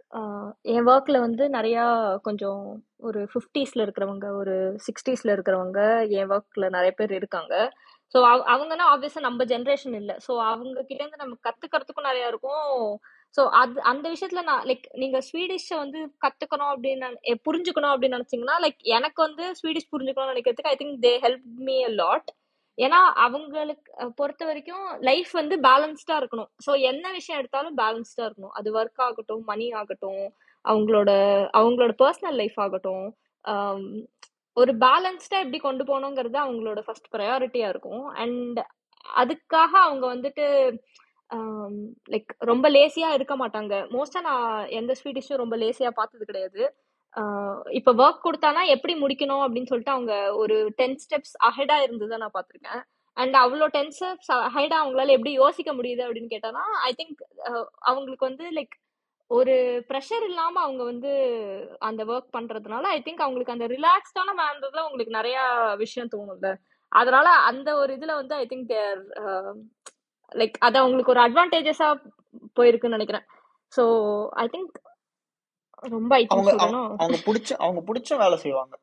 என் 0.73 0.87
ஒர்க்ல 0.87 1.17
வந்து 1.19 1.45
நிறையா 1.49 1.85
கொஞ்சம் 2.23 2.63
ஒரு 3.07 3.21
ஃபிஃப்டிஸ்ல 3.31 3.83
இருக்கிறவங்க 3.85 4.27
ஒரு 4.41 4.55
சிக்ஸ்டீஸ்ல 4.87 5.33
இருக்கிறவங்க 5.35 5.79
என் 6.19 6.31
ஒர்க்ல 6.31 6.67
நிறைய 6.69 6.93
பேர் 6.99 7.13
இருக்காங்க. 7.13 7.53
ஸோ 8.15 8.19
அவங்கன்னா 8.53 8.85
ஆப்வியஸா 8.93 9.21
நம்ம 9.27 9.43
ஜென்ரேஷன் 9.45 9.95
இல்லை. 10.01 10.15
ஸோ 10.27 10.33
அவங்க 10.51 10.79
கிட்டேருந்து 10.89 11.23
நம்ம 11.23 11.35
கத்துக்கிறதுக்கும் 11.47 12.09
நிறையா 12.09 12.27
இருக்கும். 12.27 12.85
ஸோ 13.35 13.43
அது 13.61 13.81
அந்த 13.91 14.05
விஷயத்துல 14.13 14.43
நான் 14.43 14.65
லைக் 14.69 14.87
நீங்க 14.95 15.19
ஸ்வீடிஷை 15.29 15.77
வந்து 15.77 15.99
கத்துக்கணும் 16.25 16.71
அப்படின்னு 16.73 17.03
நான் 17.05 17.19
எ- 17.25 17.41
புரிஞ்சுக்கணும் 17.47 17.93
அப்படின்னு 17.93 18.17
நினைச்சீங்கன்னா 18.19 18.57
லைக் 18.65 18.81
எனக்கு 18.97 19.21
வந்து 19.23 19.45
ஸ்வீடிஷ் 19.61 19.91
புரிஞ்சுக்கணும்னு 19.93 20.33
நினைக்கிறதுக்கு 20.35 20.73
I 20.73 20.77
think 20.81 20.97
they 21.05 21.13
help 21.25 21.47
me 21.67 21.77
a 21.85 21.93
lot 22.01 22.31
ஏன்னா 22.77 22.99
அவங்களுக்கு 23.25 23.91
பொறுத்த 24.19 24.43
வரைக்கும் 24.49 24.85
லைஃப் 25.09 25.31
வந்து 25.39 25.55
பேலன்ஸ்டா 25.67 26.15
இருக்கணும். 26.21 26.49
ஸோ 26.65 26.71
என்ன 26.89 27.05
விஷயம் 27.17 27.39
எடுத்தாலும் 27.41 27.77
பேலன்ஸ்டா 27.81 28.23
இருக்கணும். 28.27 28.55
அது 28.59 28.69
ஒர்க் 28.79 29.03
ஆகட்டும் 29.07 29.43
மணி 29.51 29.67
ஆகட்டும் 29.81 30.23
அவங்களோட 30.65 31.11
அவங்களோட 31.59 31.93
பர்சனல் 32.03 32.39
லைஃப் 32.41 32.59
ஆகட்டும் 32.65 33.05
ஒரு 34.57 34.71
பேலன்ஸ்டா 34.83 35.37
எப்படி 35.43 35.59
கொண்டு 35.67 35.83
போகணுங்கிறது 35.89 36.37
அவங்களோட 36.43 36.79
ஃபர்ஸ்ட் 36.85 37.09
ப்ரையாரிட்டியா 37.15 37.69
இருக்கும். 37.73 38.05
அண்ட் 38.23 38.59
அதுக்காக 39.05 39.71
அவங்க 39.87 40.05
வந்துட்டு 40.13 40.45
லைக் 42.13 42.31
ரொம்ப 42.49 42.65
லேசியா 42.75 43.09
இருக்க 43.17 43.35
மாட்டாங்க. 43.41 43.73
மோஸ்டா 43.95 44.19
நான் 44.29 44.47
எந்த 44.79 44.91
ஸ்வீடிஷும் 44.99 45.41
ரொம்ப 45.43 45.55
லேசியா 45.63 45.91
பார்த்தது 45.99 46.29
கிடையாது. 46.29 46.61
இப்ப 47.77 47.89
ஒர்க் 48.03 48.25
கொடுத்தானா 48.25 48.61
எப்படி 48.75 48.93
முடிக்கணும் 49.01 49.43
அப்படின்னு 49.45 49.69
சொல்லிட்டு 49.71 49.95
அவங்க 49.95 50.13
ஒரு 50.33 50.55
டென் 50.79 50.97
ஸ்டெப்ஸ் 51.03 51.35
அஹெடா 51.49 51.77
இருந்ததை 51.85 52.17
நான் 52.23 52.35
பார்த்துருக்கேன். 52.37 52.81
அண்ட் 53.17 53.35
அவ்வளோ 53.43 53.67
டென் 53.75 53.93
ஸ்டெப்ஸ் 53.97 54.31
அஹெடா 54.47 54.77
அவங்களால 54.81 55.15
எப்படி 55.17 55.31
யோசிக்க 55.33 55.71
முடியுது 55.73 56.01
அப்படின்னு 56.05 56.33
கேட்டானா 56.33 56.63
ஐ 56.89 56.91
திங்க் 56.99 57.21
அவங்களுக்கு 57.89 58.29
வந்து 58.29 58.45
லைக் 58.57 58.75
ஒரு 59.31 59.53
ப்ரெஷர் 59.89 60.25
இல்லாம 60.29 60.55
அவங்க 60.61 60.83
வந்து 60.83 61.11
அந்த 61.79 62.01
ஒர்க் 62.05 62.35
பண்றதுனால 62.37 62.83
ஐ 62.97 62.99
திங்க் 63.05 63.23
அவங்களுக்கு 63.25 63.55
அந்த 63.55 63.67
ரிலாக்ஸ்டான 63.75 64.35
மேனர்ல 64.41 64.83
உங்களுக்கு 64.87 65.17
நிறைய 65.19 65.37
விஷயம் 65.83 66.11
தோணும்ல. 66.15 66.49
அதனால 66.91 67.27
அந்த 67.49 67.69
ஒரு 67.75 67.91
இதுல 67.97 68.13
வந்து 68.15 68.35
ஐ 68.35 68.45
திங்க் 68.51 68.67
தேர் 68.73 68.99
லைக் 70.31 70.57
அது 70.67 70.77
அவங்களுக்கு 70.79 71.13
ஒரு 71.15 71.23
அட்வான்டேஜஸா 71.27 71.87
போயிருக்குன்னு 72.57 72.97
நினைக்கிறேன். 72.97 73.25
ஸோ 73.73 73.83
ஐ 74.43 74.45
திங்க் 74.53 74.75
ரொம்ப 75.89 76.21
அவங்க 76.27 76.51
அவங்க 76.97 77.17
பிடிச்ச 77.25 77.53
அவங்க 77.57 77.93
பிடிச்ச 77.93 78.17
வேலை 78.17 78.37
செய்வாங்க. 78.37 78.77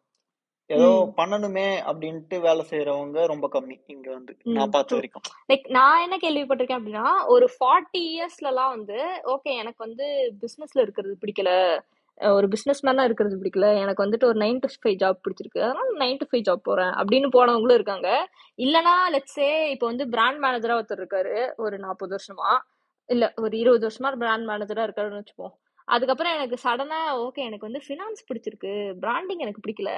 ஏதோ 0.66 1.12
பண்ணணுமே 1.16 1.66
அப்படின்ட்டு 1.90 2.40
வேலை 2.40 2.66
செய்யறவங்க 2.71 3.26
ரொம்ப 3.26 3.49
கம்மி 3.52 3.80
இங்க 3.87 4.11
வந்து. 4.12 4.37
நான் 4.42 4.71
பார்த்த 4.71 4.94
வரைக்கும். 4.94 5.23
லைக் 5.52 5.71
நான் 5.71 6.00
என்ன 6.00 6.16
கேள்விப்பட்டிருக்கேன் 6.16 6.80
அப்படின்னா 6.80 7.26
ஒரு 7.26 7.49
ஃபார்ட்டி 7.56 8.02
இயர்ஸ்லலாம் 8.12 8.68
வந்து 8.68 9.23
ஓகே 9.25 9.42
எனக்கு 9.42 9.76
வந்து 9.76 10.37
பிஸ்னஸ்ல 10.40 10.80
இருக்கிறது 10.80 11.16
பிடிக்கல. 11.21 11.78
ஒரு 12.21 12.49
பிஸ்னஸ் 12.49 12.82
மேனா 12.82 13.02
இருக்கிறது 13.02 13.37
பிடிக்கல. 13.37 13.80
எனக்கு 13.80 14.04
வந்துட்டு 14.04 14.25
ஒரு 14.25 14.38
நைன் 14.38 14.59
டு 14.59 14.68
ஃபைவ் 14.68 14.94
ஜாப் 14.94 15.23
பிடிச்சிருக்கு. 15.25 15.62
அதனால 15.62 15.87
நைன் 15.99 16.18
டு 16.18 16.26
ஃபைவ் 16.30 16.42
ஜாப் 16.42 16.62
போறேன் 16.62 16.92
அப்படின்னு 16.92 17.28
போனவங்களும் 17.32 17.73
இருக்காங்க. 17.73 18.28
இல்லனா 18.56 18.94
லெட்ஸே 19.12 19.68
இப்போ 19.68 19.87
வந்து 19.87 20.09
பிராண்ட் 20.09 20.44
மேனேஜரா 20.44 20.76
ஒருத்தர் 20.80 21.02
இருக்காரு 21.02 21.54
ஒரு 21.56 21.78
நாற்பது 21.78 22.16
வருஷமா. 22.16 22.59
இல்ல 23.06 23.32
ஒரு 23.37 23.59
இருபது 23.59 23.88
வருஷமா 23.88 24.16
பிராண்ட் 24.16 24.49
மேனேஜரா 24.49 24.85
இருக்காருன்னு 24.88 25.23
வச்சுப்போம். 25.23 25.54
அதுக்கப்புறம் 25.94 26.34
எனக்கு 26.37 26.56
சடனாக 26.64 27.16
ஓகே 27.25 27.42
எனக்கு 27.49 27.68
வந்து 27.68 27.82
ஃபினான்ஸ் 27.87 28.26
பிடிச்சிருக்கு. 28.28 28.72
பிராண்டிங் 29.04 29.42
எனக்கு 29.46 29.64
பிடிக்கல. 29.64 29.90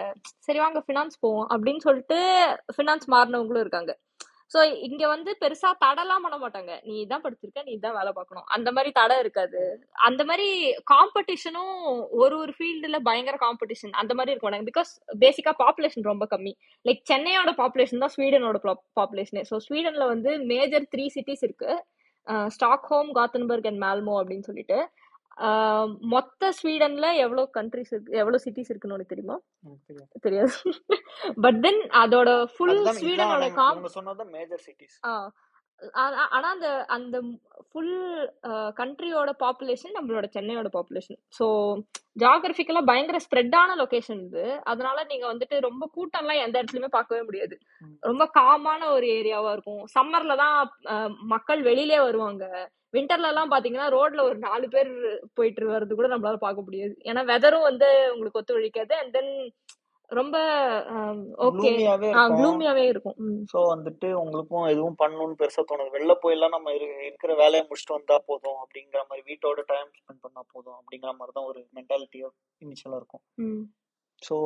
சரி 0.47 0.61
வாங்க 0.65 0.81
ஃபினான்ஸ் 0.87 1.23
போவோம் 1.25 1.49
அப்படின்னு 1.55 1.85
சொல்லிட்டு 1.89 2.19
ஃபினான்ஸ் 2.77 3.07
மாறினவங்களும் 3.15 3.65
இருக்காங்க. 3.65 3.93
ஸோ 4.53 4.61
இங்கே 4.87 5.07
வந்து 5.13 5.31
பெருசாக 5.43 5.81
தடைலாம் 5.85 6.25
பண்ண 6.25 6.37
மாட்டாங்க. 6.43 6.73
நீ 6.89 6.95
இதான் 7.05 7.23
படிச்சிருக்க 7.25 7.63
நீ 7.69 7.73
இதான் 7.77 7.97
வேலை 7.99 8.11
பார்க்கணும். 8.19 8.47
அந்த 8.57 8.69
மாதிரி 8.77 8.91
தடை 8.99 9.17
இருக்காது. 9.23 9.61
அந்த 10.09 10.23
மாதிரி 10.29 10.49
காம்படிஷனும் 10.93 11.73
ஒரு 12.23 12.35
ஒரு 12.43 12.53
ஃபீல்டில் 12.59 13.05
பயங்கர 13.09 13.39
காம்படிஷன் 13.47 13.95
அந்த 14.03 14.15
மாதிரி 14.19 14.33
இருக்கும் 14.33 14.55
நாங்கள் 14.55 14.71
பிகாஸ் 14.73 14.93
பேசிக்காக 15.23 15.57
பாப்புலேஷன் 15.65 16.11
ரொம்ப 16.11 16.27
கம்மி. 16.35 16.53
லைக் 16.89 17.03
சென்னையோட 17.13 17.53
பாப்புலேஷன் 17.63 18.05
தான் 18.05 18.15
ஸ்வீடனோட 18.17 18.61
பாப்புலேஷனே 19.01 19.45
ஸோ 19.51 19.59
ஸ்வீடனில் 19.67 20.13
வந்து 20.15 20.33
மேஜர் 20.53 20.87
த்ரீ 20.95 21.07
சிட்டிஸ் 21.17 21.45
இருக்குது 21.49 21.81
ஸ்டாக்ஹோம் 22.57 23.11
காத்தன்பர்க் 23.19 23.67
அண்ட் 23.71 23.83
மால்மோ 23.87 24.15
அப்படின்னு 24.21 24.47
சொல்லிட்டு. 24.51 24.79
மொத்த 26.15 26.51
ஸ்வீடன்ல 26.59 27.07
எவ்வளவு 27.25 27.49
கண்ட்ரிஸ் 27.59 27.93
இருக்கு 27.95 28.19
எவ்வளவு 28.23 28.45
சிட்டிஸ் 28.45 28.71
இருக்குன்னு 28.71 28.97
உனக்கு 28.97 29.15
தெரியுமா? 29.15 29.39
தெரியாது. 30.27 30.55
பட் 31.47 31.59
தென் 31.65 31.83
அதோட 32.03 32.31
ஃபுல் 32.53 32.79
ஸ்வீடனோட 33.01 33.49
காம் 33.59 33.97
சொன்னதான் 33.99 34.33
மேஜர் 34.37 34.65
சிட்டிஸ் 34.69 34.99
ஆனா 36.35 36.49
அந்த 36.55 36.69
அந்த 36.97 37.17
ஃபுல் 37.69 37.95
கண்ட்ரியோட 38.81 39.31
பாப்புலேஷன் 39.43 39.97
நம்மளோட 39.97 40.27
சென்னையோட 40.37 40.69
பாப்புலேஷன் 40.77 41.19
ஸோ 41.39 41.47
ஜாகிரபிக்கலா 42.23 42.83
பயங்கர 42.91 43.19
ஸ்ப்ரெட்டான 43.25 43.75
லொகேஷன் 43.81 44.21
இது. 44.27 44.45
அதனால 44.73 45.05
நீங்க 45.11 45.27
வந்துட்டு 45.33 45.57
ரொம்ப 45.67 45.85
கூட்டம்லாம் 45.97 46.43
எந்த 46.45 46.57
இடத்துலயுமே 46.61 46.91
பார்க்கவே 46.97 47.23
முடியாது. 47.29 47.57
ரொம்ப 48.01 48.25
காமான 48.39 48.81
ஒரு 48.97 49.09
ஏரியாவா 49.19 49.53
இருக்கும். 49.57 49.83
சம்மர்ல 49.97 50.37
தான் 50.45 50.57
மக்கள் 51.35 51.63
வெளியிலே 51.71 51.99
வருவாங்க. 52.07 52.45
விண்டர்ல 52.95 53.31
எல்லாம் 53.33 53.53
பாத்தீங்கன்னா 53.53 53.89
ரோட்ல 53.97 54.23
ஒரு 54.23 54.39
நாலு 54.39 54.69
பேர் 54.69 54.91
போயிட்டு 55.35 55.73
வர்றது 55.73 55.95
கூட 55.95 56.09
நம்மளால 56.09 56.39
பார்க்க 56.39 56.67
முடியாது. 56.67 56.95
ஏன்னா 57.05 57.23
வெதரும் 57.33 57.69
வந்து 57.71 57.89
உங்களுக்கு 58.13 58.41
ஒத்துழைக்காது 58.43 58.95
அண்ட் 58.95 59.13
தென் 59.13 59.33
ரொம்ப 60.11 60.37
ஓகே 61.47 61.71
க்ளூமியாவே 62.33 62.85
இருக்கும். 62.93 63.17
ஸோ 63.53 63.59
வந்துட்டு 63.73 64.09
உங்களுக்கும் 64.13 64.65
எதுவும் 64.65 64.99
பண்ணணும்னு 64.99 65.39
பெருசா 65.41 65.63
தோணுது. 65.63 65.95
வெளில 65.97 66.15
போயெல்லாம் 66.23 66.49
நம்ம 66.49 66.73
இரு- 66.73 67.05
இருக்கிற 67.07 67.35
வேலையை 67.35 67.63
முடிச்சுட்டு 67.67 67.97
வந்தா 67.99 68.19
போதும். 68.27 68.59
அப்படிங்கிற 68.65 69.03
மாதிரி 69.09 69.23
வீட்டோட 69.31 69.63
டைம் 69.67 69.91
ஸ்பெண்ட் 70.01 70.23
பண்ணா 70.23 70.43
போதும். 70.53 70.79
அப்படிங்கிற 70.81 71.13
மாதிரி 71.13 71.33
தான் 71.33 71.45
ஒரு 71.45 71.63
மென்டாலிட்டியா 71.75 72.29
இனிஷியலா 72.63 73.01
இருக்கும். 73.03 73.25
ஸோ 74.23 74.37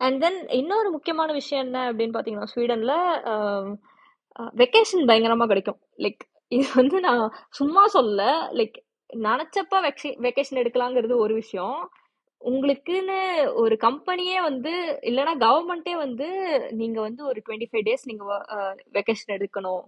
அண்ட் 0.00 0.20
தென் 0.20 0.40
இன்னொரு 0.52 0.90
முக்கியமான 0.90 1.32
விஷயம் 1.32 1.64
என்ன 1.66 1.92
அப்படின்னு 1.92 2.16
பார்த்தீங்கன்னா 2.16 2.52
ஸ்வீடன்ல 2.54 2.94
வெக்கேஷன் 4.56 5.08
பயங்கரமா 5.10 5.46
கிடைக்கும். 5.46 5.80
லைக் 5.98 6.22
இது 6.52 6.66
வந்து 6.74 6.96
நான் 7.00 7.22
சும்மா 7.50 7.82
சொல்ல 7.86 8.20
லைக் 8.52 8.76
நினைச்சப்ப 9.24 9.80
வெக்கேஷன் 10.26 10.60
எடுக்கலாங்கிறது 10.62 11.14
ஒரு 11.24 11.34
விஷயம். 11.34 11.78
உங்களுக்குன்னு 12.42 13.18
ஒரு 13.62 13.74
கம்பெனியே 13.86 14.38
வந்து 14.42 14.72
இல்லைன்னா 15.10 15.34
கவர்மெண்ட்டே 15.44 15.94
வந்து 15.96 16.26
நீங்க 16.72 16.98
வந்து 17.00 17.22
ஒரு 17.26 17.40
டுவெண்ட்டி 17.46 17.68
ஃபைவ் 17.70 17.86
டேஸ் 17.88 18.04
நீங்க 18.04 18.24
வெக்கேஷன் 18.94 19.34
எடுக்கணும். 19.36 19.82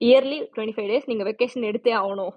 இயர்லி 0.00 0.36
டுவெண்ட்டி 0.54 0.74
ஃபைவ் 0.76 0.90
டேஸ் 0.90 1.08
நீங்கள் 1.10 1.28
வெக்கேஷன் 1.28 1.64
எடுத்தே 1.70 1.92
ஆகணும். 2.00 2.34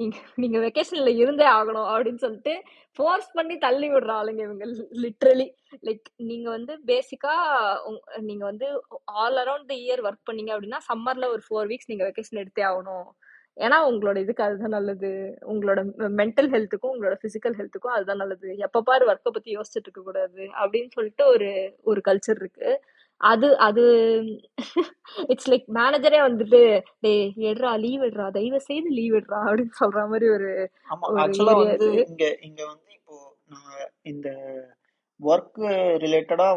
நீங்கள் 0.00 0.24
நீங்கள் 0.42 0.62
வெக்கேஷனில் 0.64 1.18
இருந்தே 1.22 1.46
ஆகணும் 1.58 1.88
அப்படின்னு 1.92 2.22
சொல்லிட்டு 2.24 2.54
ஃபோர்ஸ் 2.98 3.28
பண்ணி 3.38 3.54
தள்ளி 3.64 3.88
விடுற 3.92 4.12
ஆளுங்க 4.20 4.42
இவங்க 4.46 4.64
லிட்ரலி 5.04 5.46
லைக் 5.88 6.08
நீங்கள் 6.30 6.54
வந்து 6.56 6.74
பேசிக்காக 6.90 7.92
நீங்கள் 8.28 8.48
வந்து 8.50 8.68
all 9.22 9.38
around 9.44 9.70
the 9.72 9.76
year 9.84 10.04
work 10.08 10.26
பண்ணீங்க 10.30 10.52
அப்படின்னா 10.56 10.80
சம்மரில் 10.90 11.32
ஒரு 11.34 11.42
ஃபோர் 11.48 11.70
வீக்ஸ் 11.72 11.90
நீங்கள் 11.92 12.08
வெக்கேஷன் 12.10 12.42
எடுத்தே 12.44 12.64
ஆகணும். 12.70 13.08
ஏன்னா 13.64 13.76
உங்களோட 13.90 14.16
இதுக்கு 14.24 14.42
அதுதான் 14.46 14.76
நல்லது. 14.78 15.10
உங்களோட 15.52 15.80
மென்டல் 16.20 16.50
ஹெல்த்துக்கும் 16.54 16.92
உங்களோட 16.94 17.16
ஃபிசிக்கல் 17.22 17.56
ஹெல்த்துக்கும் 17.60 17.94
அதுதான் 17.96 18.22
நல்லது. 18.22 18.48
எப்போ 18.66 18.80
பாரு 18.88 19.04
ஒர்க்கை 19.12 19.30
பற்றி 19.36 19.50
யோசிச்சுட்டு 19.58 19.86
இருக்கக்கூடாது 19.88 20.42
அப்படின்னு 20.62 20.90
சொல்லிட்டு 20.96 21.24
ஒரு 21.34 21.48
ஒரு 21.90 22.00
கல்ச்சர் 22.08 22.40
இருக்குது 22.42 22.74
அது 23.20 23.48
அது 23.66 23.84
இட்ஸ் 25.32 25.48
லைக் 25.52 25.66
மேனேஜரே 25.78 26.20
வந்துட்டு 26.26 26.60
டேய் 27.04 27.24
எடுறா 27.50 27.70
லீவ் 27.84 28.02
எடுறா 28.08 28.26
தயவு 28.36 28.60
செய்து 28.68 28.90
லீவ் 28.98 29.16
எடுறா 29.20 29.38
அப்படின்னு 29.46 29.80
சொல்ற 29.82 30.02
மாதிரி 30.12 30.28
ஒரு 30.36 30.50
வந்து 31.62 31.88
இங்க 32.04 32.26
இங்க 32.48 32.60
வந்து 32.72 32.90
இப்போ 32.98 33.16
நான் 33.52 33.80
இந்த 34.04 34.28
ஒர்க் 35.20 35.60
ரிலேட்டடா 36.04 36.48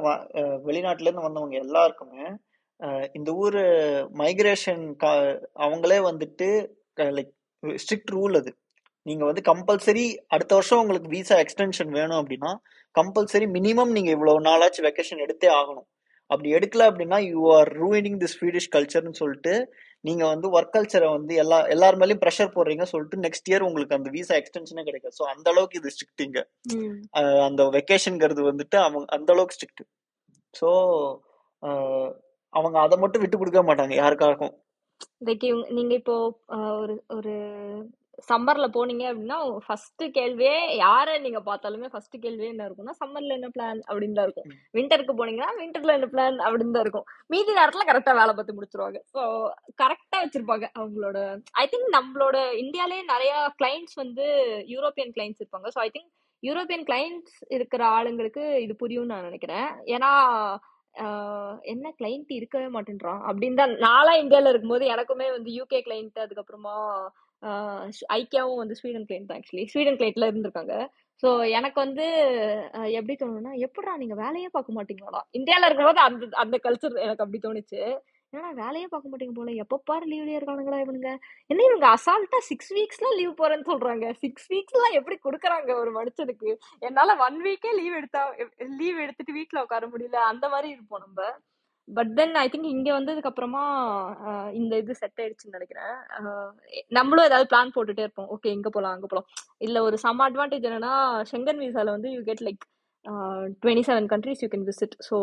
வெளிநாட்டுல 0.67 1.07
இருந்து 1.07 1.27
வந்தவங்க 1.27 1.57
எல்லாருக்குமே 1.65 2.25
இந்த 3.17 3.29
ஊர் 3.43 3.59
மைக்ரேஷன் 4.21 4.83
அவங்களே 5.65 5.99
வந்துட்டு 6.09 6.49
லைக் 7.11 7.33
ஸ்ட்ரிக்ட் 7.63 8.13
ரூல் 8.17 8.35
அது. 8.41 8.51
நீங்க 9.05 9.23
வந்து 9.29 9.41
கம்பல்சரி 9.49 10.05
அடுத்த 10.35 10.53
வருஷம் 10.57 10.81
உங்களுக்கு 10.83 11.09
விசா 11.15 11.35
எக்ஸ்டென்ஷன் 11.43 11.91
வேணும் 11.99 12.19
அப்படின்னா 12.21 12.51
கம்பல்சரி 12.95 13.47
மினிமம் 13.57 13.93
நீங்க 13.97 14.11
இவ்வளவு 14.17 14.47
நாளாச்சும் 14.49 14.87
வெக்கேஷன் 14.87 15.23
எடுத்தே 15.25 15.49
ஆகணும். 15.59 15.87
அப்படி 16.29 16.49
எடுக்கல 16.57 16.87
அப்படின்னா 16.89 17.19
you 17.27 17.41
are 17.53 17.69
ruining 17.79 18.17
the 18.17 18.29
Swedish 18.33 18.69
கல்ச்சர்னு 18.75 19.19
சொல்லிட்டு 19.21 19.53
நீங்க 20.03 20.23
வந்து 20.27 20.47
ஒர்க் 20.53 20.73
கல்ச்சரை 20.75 21.07
வந்து 21.09 21.33
எல்லா 21.35 21.57
எல்லார் 21.67 21.97
மேலயும் 22.01 22.21
ப்ரெஷர் 22.21 22.53
போடுறீங்க 22.53 22.85
சொல்லிட்டு 22.91 23.17
நெக்ஸ்ட் 23.19 23.49
இயர் 23.51 23.65
உங்களுக்கு 23.67 23.97
அந்த 23.97 24.09
விசா 24.09 24.35
எக்ஸ்டென்ஷனே 24.37 24.83
கிடைக்கும் 24.83 25.15
ஸோ 25.17 25.23
அந்த 25.33 25.47
அளவுக்கு 25.49 25.79
இது 25.79 25.93
ஸ்ட்ரிக்டிங்க 25.95 26.41
அந்த 27.47 27.63
வெக்கேஷன்ங்கிறது 27.77 28.43
வந்துட்டு 28.49 28.79
அவங்க 28.83 29.07
அந்த 29.17 29.29
அளவுக்கு 29.33 29.57
ஸ்ட்ரிக்ட் 29.57 29.83
ஸோ 30.53 30.69
அவங்க 32.53 32.77
அதை 32.79 32.97
மட்டும் 32.97 33.23
விட்டு 33.23 33.39
கொடுக்க 33.39 33.61
மாட்டாங்க 33.63 33.95
யாருக்காருக்கும் 33.95 34.53
லைக் 35.27 35.43
இவங்க 35.43 35.65
நீங்க 35.71 35.93
இப்போ 35.93 36.15
ஒரு 36.79 36.95
ஒரு 37.09 37.33
சம்மர்ல 38.29 38.67
போனீங்க 38.75 39.03
அப்படின்னா 39.09 39.37
ஃபர்ஸ்ட் 39.65 40.03
கேள்வியே 40.17 40.55
யாரை 40.83 41.13
நீங்க 41.25 41.39
பார்த்தாலுமே 41.49 41.87
ஃபர்ஸ்ட் 41.93 42.15
கேள்வியே 42.23 42.49
என்ன 42.53 42.67
இருக்கும்னா 42.67 42.95
சம்மர்ல 43.01 43.37
என்ன 43.37 43.49
பிளான் 43.55 43.81
அப்படின்னு 43.89 44.17
தான் 44.19 44.27
இருக்கும். 44.27 44.49
விண்டருக்கு 44.77 45.13
போனீங்கன்னா 45.19 45.49
விண்டர்ல 45.61 45.95
என்ன 45.97 46.09
பிளான் 46.13 46.39
அப்படின்னு 46.45 46.75
தான் 46.77 46.85
இருக்கும். 46.85 47.07
மீதி 47.33 47.57
நேரத்துல 47.59 47.85
கரெக்டா 47.89 48.15
வேலை 48.21 48.33
பார்த்து 48.37 48.57
முடிச்சிருவாங்க. 48.57 49.01
ஸோ 49.13 49.21
கரெக்டா 49.83 50.17
வச்சிருப்பாங்க 50.23 50.67
அவங்களோட 50.79 51.19
ஐ 51.63 51.65
திங்க் 51.73 51.89
நம்மளோட 51.97 52.37
இந்தியாலே 52.63 52.99
நிறைய 53.13 53.33
கிளைண்ட்ஸ் 53.61 53.95
வந்து 54.03 54.25
யூரோப்பியன் 54.73 55.13
கிளைண்ட்ஸ் 55.17 55.43
இருப்பாங்க. 55.43 55.69
So 55.75 55.81
I 55.85 55.89
think 55.95 56.11
European 56.43 56.85
clients 56.89 57.39
இருக்கிற 57.55 57.81
ஆளுங்களுக்கு 57.95 58.43
இது 58.65 58.75
புரியும்னு 58.83 59.13
நான் 59.13 59.29
நினைக்கிறேன். 59.29 59.69
ஏன்னா 59.95 60.11
என்ன 61.71 61.87
கிளைண்ட் 61.99 62.31
இருக்கவே 62.37 62.67
மாட்டேன்றான் 62.75 63.19
அப்படின்னு 63.29 63.59
தான். 63.59 63.73
நாளா 63.87 64.13
இந்தியால 64.21 64.51
இருக்கும்போது 64.51 64.85
எனக்குமே 64.93 65.27
வந்து 65.35 65.49
யூகே 65.57 65.79
கிளைண்ட் 65.87 66.17
அதுக்கப்புறமா 66.23 66.77
ஐக்கியாவும் 68.17 68.61
வந்து 68.61 68.77
ஸ்வீடன் 68.79 69.07
கிளைண்ட் 69.09 69.29
தான் 69.29 69.39
ஆக்சுவலி 69.39 69.65
ஸ்வீடன் 69.73 69.99
கிளைண்ட்ல 69.99 70.29
இருந்திருக்காங்க. 70.29 70.75
ஸோ 71.23 71.29
எனக்கு 71.57 71.77
வந்து 71.85 72.05
எப்படி 72.97 73.15
தோணுன்னா 73.21 73.53
எப்படா 73.67 73.93
நீங்க 74.01 74.15
வேலையே 74.23 74.49
பார்க்க 74.55 74.77
மாட்டீங்களா 74.77 75.21
இந்தியாவில் 75.39 75.67
இருக்கும்போது 75.67 76.01
அந்த 76.07 76.27
அந்த 76.43 76.57
கல்ச்சர் 76.65 77.03
எனக்கு 77.05 77.23
அப்படி 77.25 77.41
தோணுச்சு. 77.47 77.81
ஏன்னா 78.33 78.49
வேலையே 78.61 78.87
பார்க்க 78.89 79.11
மாட்டீங்க 79.11 79.33
போல? 79.37 79.51
எப்போ 79.63 79.75
பாரு 79.89 80.05
லீவ்லயே 80.11 80.37
இருக்கானுங்களா 80.39 80.79
இவனுங்க? 80.83 81.11
என்ன 81.51 81.61
இவங்க 81.69 81.87
அசால்ட்டா 81.95 82.39
சிக்ஸ் 82.49 82.71
வீக்ஸ்லாம் 82.77 83.15
லீவ் 83.19 83.31
போறேன்னு 83.41 83.69
சொல்றாங்க. 83.71 84.05
சிக்ஸ் 84.23 84.47
வீக்ஸ்லாம் 84.53 84.97
எப்படி 84.99 85.15
கொடுக்குறாங்க 85.25 85.71
ஒரு 85.83 85.91
மனுஷனுக்கு? 85.99 86.51
என்னால 86.87 87.15
ஒன் 87.27 87.39
வீக்கே 87.47 87.71
லீவ் 87.79 87.97
எடுத்தா 88.01 88.21
லீவ் 88.81 88.99
எடுத்துட்டு 89.05 89.37
வீட்டில் 89.39 89.63
உட்கார 89.65 89.87
முடியல. 89.87 90.19
அந்த 90.31 90.47
மாதிரி 90.49 90.69
இருப்போம் 90.75 91.03
நம்ம. 91.07 91.21
பட் 91.89 92.11
தென் 92.17 92.35
ஐ 92.37 92.45
திங்க் 92.47 92.67
இங்க 92.67 92.89
வந்ததுக்கு 92.95 93.29
அப்புறமா 93.31 93.63
இந்த 94.59 94.73
இது 94.81 94.93
செட் 95.01 95.21
ஆயிடுச்சுன்னு 95.21 95.57
நினைக்கிறேன். 95.57 95.93
நம்மளும் 96.97 97.27
ஏதாவது 97.29 97.49
பிளான் 97.51 97.73
போட்டுட்டே 97.75 98.05
இருப்போம். 98.05 98.29
ஓகே 98.35 98.49
இங்க 98.57 98.69
போலாம் 98.69 98.95
அங்க 98.95 99.07
போலாம். 99.07 99.27
இல்ல 99.67 99.77
ஒரு 99.83 99.97
சம் 100.05 100.21
அட்வான்டேஜ் 100.27 100.67
என்னன்னா 100.69 100.93
ஷெங்கன் 101.31 101.63
விசால 101.65 101.95
வந்து 101.97 102.11
you 102.15 102.21
get 102.23 102.45
like 102.47 102.63
twenty 103.61 103.85
seven 103.89 104.09
countries 104.11 104.43
you 104.43 104.49
can 104.49 104.67
visit 104.69 104.95
so 105.09 105.17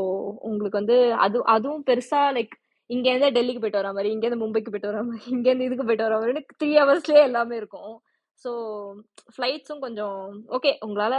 உங்களுக்கு 0.49 0.81
வந்து 0.81 0.97
அது 1.25 1.39
அதுவும் 1.55 1.85
பெருசா 1.89 2.23
லைக் 2.37 2.55
இங்கேருந்து 2.91 3.29
டெல்லிக்கு 3.37 3.63
போயிட்டு 3.63 3.81
வர 3.83 3.91
மாதிரி 3.93 4.11
இங்கேருந்து 4.15 4.43
மும்பைக்கு 4.43 4.73
போயிட்டு 4.73 4.93
வர 4.93 5.01
மாதிரி 5.09 5.31
இங்கேருந்து 5.37 5.69
இதுக்கு 5.69 5.87
போயிட்டு 5.89 6.07
வர 6.09 6.19
மாதிரி 6.21 6.43
த்ரீ 6.61 6.71
ஹவர்ஸ்லேயே 6.81 7.23
எல்லாமே 7.31 7.57
இருக்கும். 7.57 7.95
ஸோ 8.41 8.51
ஃப்ளைட்ஸும் 9.35 9.85
கொஞ்சம் 9.85 10.19
ஓகே 10.57 10.73
உங்களால் 10.87 11.19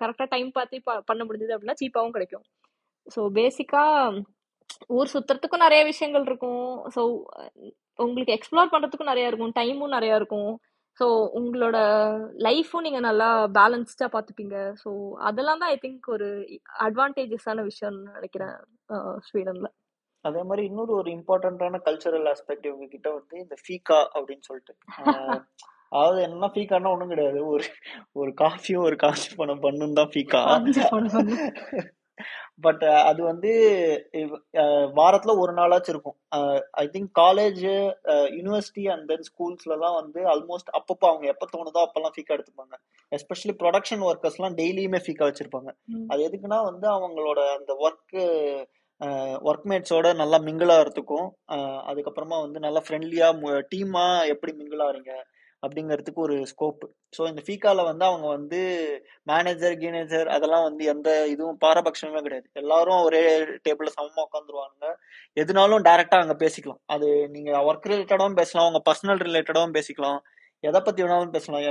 கரெக்டாக 0.00 0.28
டைம் 0.34 0.50
பார்த்து 0.52 0.78
ப- 0.88 1.02
பண்ண 1.10 1.22
முடிஞ்சது 1.24 1.54
அப்படின்னா 1.56 1.80
சீப்பாகவும் 1.82 2.16
கிடைக்கும். 2.16 2.44
ஸோ 3.06 3.20
பேசிக்காக 3.38 4.22
ஊர் 4.96 5.12
சுத்துறதுக்கும் 5.12 5.64
நிறைய 5.66 5.82
விஷயங்கள் 5.90 6.24
இருக்கும். 6.30 6.64
ஸோ 6.94 7.02
உங்களுக்கு 8.04 8.36
எக்ஸ்ப்ளோர் 8.36 8.72
பண்றதுக்கும் 8.72 9.12
நிறைய 9.12 9.30
இருக்கும். 9.30 9.54
டைமும் 9.60 9.94
நிறைய 9.96 10.14
இருக்கும். 10.20 10.50
ஸோ 10.98 11.06
உங்களோட 11.38 11.78
லைஃப்பும் 12.46 12.84
நீங்க 12.86 13.00
நல்லா 13.06 13.28
பேலன்ஸ்டா 13.58 14.06
பார்த்துப்பீங்க. 14.14 14.56
ஸோ 14.82 14.90
அதெல்லாம் 15.28 15.60
தான் 15.62 15.72
ஐ 15.74 15.78
திங்க் 15.82 16.06
ஒரு 16.16 16.28
அட்வான்டேஜஸான 16.86 17.64
விஷயம்னு 17.70 18.16
நினைக்கிறேன் 18.18 18.56
ஸ்வீடன்ல. 19.28 19.68
அதே 20.24 20.42
மாதிரி 20.48 20.62
இன்னொரு 20.68 20.92
ஒரு 21.00 21.10
இம்பார்ட்டன்டான 21.16 21.80
கல்ச்சரல் 21.86 22.28
ஆஸ்பெக்ட் 22.32 22.68
இவங்க 22.70 22.86
கிட்ட 22.94 23.08
வந்து 23.18 23.36
இந்த 23.44 23.56
ஃபீகா 23.64 23.98
அப்படின்னு 24.16 24.46
சொல்லிட்டு. 24.48 24.74
அதாவது 25.92 26.20
என்ன 26.28 26.46
ஃபீக்கானா 26.54 26.92
ஒண்ணும் 26.94 27.12
கிடையாது. 27.12 27.40
ஒரு 27.52 27.66
ஒரு 28.20 28.30
காஃபியும் 28.42 28.86
ஒரு 28.88 28.96
காஃபி 29.04 29.28
பணம் 29.40 29.62
பண்ணும் 29.66 29.98
தான் 29.98 30.10
பண்ணு 30.94 31.36
பட் 32.60 32.84
அது 33.04 33.22
வந்து 33.22 33.50
வாரத்துல 34.98 35.32
ஒரு 35.38 35.52
நாளாச்சும் 35.52 35.88
இருக்கும். 35.88 36.16
I 36.74 36.84
think 36.86 37.10
college 37.18 37.62
university 38.36 38.84
and 38.92 39.08
then 39.08 39.26
ஸ்கூல்ஸ்லலாம் 39.28 39.94
வந்து 39.94 40.20
ஆல்மோஸ்ட் 40.24 40.72
அப்பப்போ 40.78 41.06
அவங்க 41.08 41.26
எப்போ 41.26 41.48
தோணுதோ 41.54 41.82
அப்பெல்லாம் 41.86 42.14
ஃபீக்கா 42.16 42.36
எடுத்துப்பாங்க 42.36 42.74
எஸ்பெஷலி 43.12 43.54
ப்ரொடக்ஷன் 43.58 44.04
ஒர்க்கர்ஸ்லாம் 44.08 44.58
டெய்லியுமே 44.60 45.00
ஃபீக்கா 45.04 45.28
வச்சிருப்பாங்க. 45.28 45.70
அது 46.08 46.28
எதுக்குன்னா 46.28 46.60
வந்து 46.64 46.88
அவங்களோட 46.88 47.40
அந்த 47.58 47.72
ஒர்க்கு 47.86 48.22
ஒர்க்மேட்ஸோட 49.44 50.14
நல்லா 50.14 50.38
மிங்கிள் 50.38 50.70
ஆகிறதுக்கும் 50.72 51.26
அஹ் 51.48 51.80
அதுக்கப்புறமா 51.88 52.36
வந்து 52.40 52.58
நல்லா 52.60 52.82
ஃப்ரெண்ட்லியா 52.86 53.28
டீமா 53.72 54.04
எப்படி 54.28 54.52
மிங்கிள் 54.52 54.82
ஆறீங்க 54.82 55.12
அப்படிங்கிறதுக்கு 55.66 56.20
ஒரு 56.26 56.36
ஸ்கோப் 56.52 56.82
ஸோ 57.16 57.22
இந்த 57.30 57.42
ஃபீகாவில் 57.46 57.88
வந்து 57.88 58.04
அவங்க 58.08 58.26
வந்து 58.36 58.60
மேனேஜர் 59.30 59.74
கீனேஜர் 59.82 60.28
அதெல்லாம் 60.36 60.66
வந்து 60.68 60.84
எந்த 60.92 61.08
இதுவும் 61.34 61.60
பாரபட்சமே 61.64 62.20
கிடையாது. 62.26 62.46
எல்லாரும் 62.62 63.04
ஒரே 63.08 63.22
டேபிளில் 63.66 63.96
சமமாக 63.96 64.26
உட்காந்துருவாங்க 64.28 64.84
எதுனாலும் 65.42 65.86
டேரெக்டாக 65.88 66.24
அங்கே 66.24 66.38
பேசிக்கலாம். 66.44 66.80
அது 66.96 67.08
நீங்கள் 67.36 67.64
ஒர்க் 67.70 67.88
ரிலேட்டடாகவும் 67.92 68.40
பேசலாம். 68.42 68.66
அவங்க 68.66 68.82
பர்சனல் 68.90 69.22
ரிலேட்டடாகவும் 69.28 69.76
பேசிக்கலாம். 69.78 70.20
எதை 70.68 70.80
பற்றி 70.88 71.00
வேணாலும் 71.04 71.34
பேசலாம். 71.36 71.64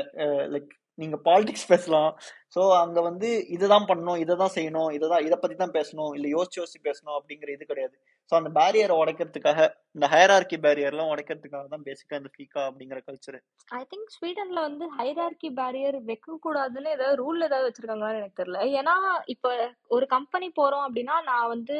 லைக் 0.55 0.71
நீங்க 0.99 1.17
பாலிடிக்ஸ் 1.25 1.67
பேசலாம். 1.73 2.11
ஸோ 2.55 2.61
அங்க 2.81 2.99
வந்து 3.07 3.29
இதுதான் 3.55 3.87
பண்ணணும் 3.87 4.19
இதை 4.23 4.35
தான் 4.41 4.53
செய்யணும் 4.55 4.89
இதை 4.97 5.07
தான் 5.13 5.23
இதை 5.27 5.37
பத்தி 5.39 5.55
தான் 5.55 5.73
பேசணும் 5.77 6.11
இல்லை 6.17 6.29
யோசிச்சு 6.33 6.59
யோசிச்சு 6.61 6.79
பேசணும் 6.87 7.15
அப்படிங்கிற 7.17 7.49
இது 7.55 7.65
கிடையாது. 7.71 7.95
ஸோ 8.31 8.33
அந்த 8.39 8.49
பேரியரை 8.57 8.95
உடைக்கிறதுக்காக 9.01 9.59
இந்த 9.95 10.05
ஹயரார்கி 10.13 10.57
பேரியர்லாம் 10.65 11.11
உடைக்கிறதுக்காக 11.13 11.65
தான் 11.73 11.85
பேசிக்கா 11.89 12.19
இந்த 12.21 12.31
ஃபீகா 12.35 12.61
அப்படிங்கிற 12.69 12.99
கல்ச்சர் 13.07 13.39
ஐ 13.71 13.83
திங்க் 13.91 14.09
ஸ்வீடன்ல 14.15 14.59
வந்து 14.67 14.87
ஹைரார்கி 14.97 15.49
பேரியர் 15.59 15.97
வைக்க 16.09 16.37
கூடாதுன்னு 16.45 16.93
ஏதாவது 16.95 17.19
ரூல் 17.23 17.45
ஏதாவது 17.47 17.67
வச்சிருக்காங்களான்னு 17.69 18.21
எனக்கு 18.21 18.41
தெரியல. 18.41 18.61
ஏன்னா 18.79 18.95
இப்போ 19.35 19.51
ஒரு 19.97 20.07
கம்பெனி 20.15 20.49
போறோம் 20.59 20.85
அப்படின்னா 20.87 21.17
நான் 21.31 21.51
வந்து 21.55 21.77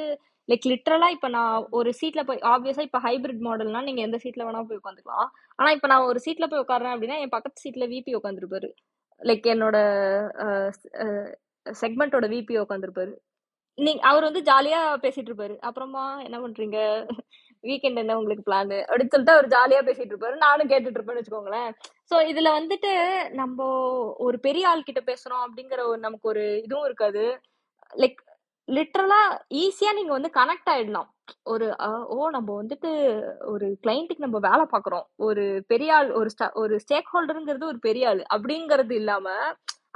லைக் 0.50 0.66
லிட்ரலா 0.72 1.08
இப்ப 1.16 1.28
நான் 1.36 1.54
ஒரு 1.78 1.92
சீட்ல 2.00 2.22
போய் 2.28 2.44
ஆப்வியஸா 2.52 2.84
இப்ப 2.88 3.00
ஹைபிரிட் 3.06 3.46
மாடல்னா 3.48 3.80
நீங்க 3.88 4.02
எந்த 4.08 4.18
சீட்ல 4.24 4.46
வேணா 4.48 4.62
போய் 4.68 4.82
உட்காந்துக்கலாம். 4.82 5.30
ஆனா 5.60 5.70
இப்ப 5.78 5.88
நான் 5.92 6.10
ஒரு 6.12 6.20
சீட்ல 6.26 6.48
போய் 6.52 6.64
உட்காரேன் 6.64 6.94
அப்படின்னா 6.96 7.18
என் 7.24 7.34
பக்கத்து 7.36 7.64
சீட்ல 7.66 7.86
விபி 7.94 8.14
உட்காந்துருப்பாரு 8.20 8.70
லைக் 9.22 9.46
என்னோட 9.54 9.78
செக்மெண்டோட 11.66 12.26
விபி 12.34 12.56
உட்காந்துருப்பாரு 12.64 13.14
நீங்க 13.78 14.02
அவர் 14.10 14.28
வந்து 14.28 14.42
ஜாலியா 14.50 14.82
பேசிட்டு 15.04 15.30
இருப்பாரு 15.32 15.56
அப்புறமா 15.68 16.04
என்ன 16.26 16.38
பண்றீங்க? 16.40 16.78
வீக்கெண்ட் 17.64 18.02
என்ன 18.02 18.16
உங்களுக்கு 18.20 18.44
பிளான் 18.48 18.74
அப்படின்னு 18.88 19.14
சொல்லிட்டு 19.14 19.36
அவர் 19.36 19.48
ஜாலியா 19.48 19.82
பேசிட்டு 19.88 20.14
இருப்பாரு 20.14 20.36
நானும் 20.44 20.70
கேட்டுட்டு 20.72 20.98
இருப்பேன்னு 20.98 21.22
வச்சுக்கோங்களேன். 21.22 21.72
சோ 22.12 22.16
இதுல 22.32 22.50
வந்துட்டு 22.60 22.92
நம்ம 23.40 23.68
ஒரு 24.26 24.38
பெரிய 24.40 24.70
ஆள் 24.70 24.88
கிட்ட 24.90 25.02
பேசுறோம் 25.12 25.44
அப்படிங்கிற 25.46 25.82
ஒரு 25.92 26.00
நமக்கு 26.00 26.30
ஒரு 26.34 26.44
இதுவும் 26.66 26.88
இருக்காது. 26.90 27.26
லைக் 27.94 28.20
லிட்ரலா 28.68 29.20
ஈஸியா 29.64 29.92
நீங்க 29.98 30.12
வந்து 30.18 30.30
கனெக்ட் 30.38 30.70
ஆயிடலாம். 30.74 31.10
ஒரு 31.54 31.66
ஓ 32.16 32.30
நம்ம 32.36 32.50
வந்துட்டு 32.62 32.90
ஒரு 33.54 33.68
கிளைண்ட்டுக்கு 33.84 34.26
நம்ம 34.26 34.40
வேலை 34.48 34.66
பார்க்குறோம். 34.74 35.06
ஒரு 35.28 35.44
பெரிய 35.72 35.92
ஆள் 35.98 36.10
ஒரு 36.20 36.30
ஒரு 36.64 36.76
ஸ்டேக் 36.84 37.12
ஹோல்டருங்கிறது 37.14 37.66
ஒரு 37.72 37.80
பெரிய 37.88 38.10
ஆள் 38.12 38.22
அப்படிங்கிறது 38.36 38.96
இல்லாம 39.02 39.28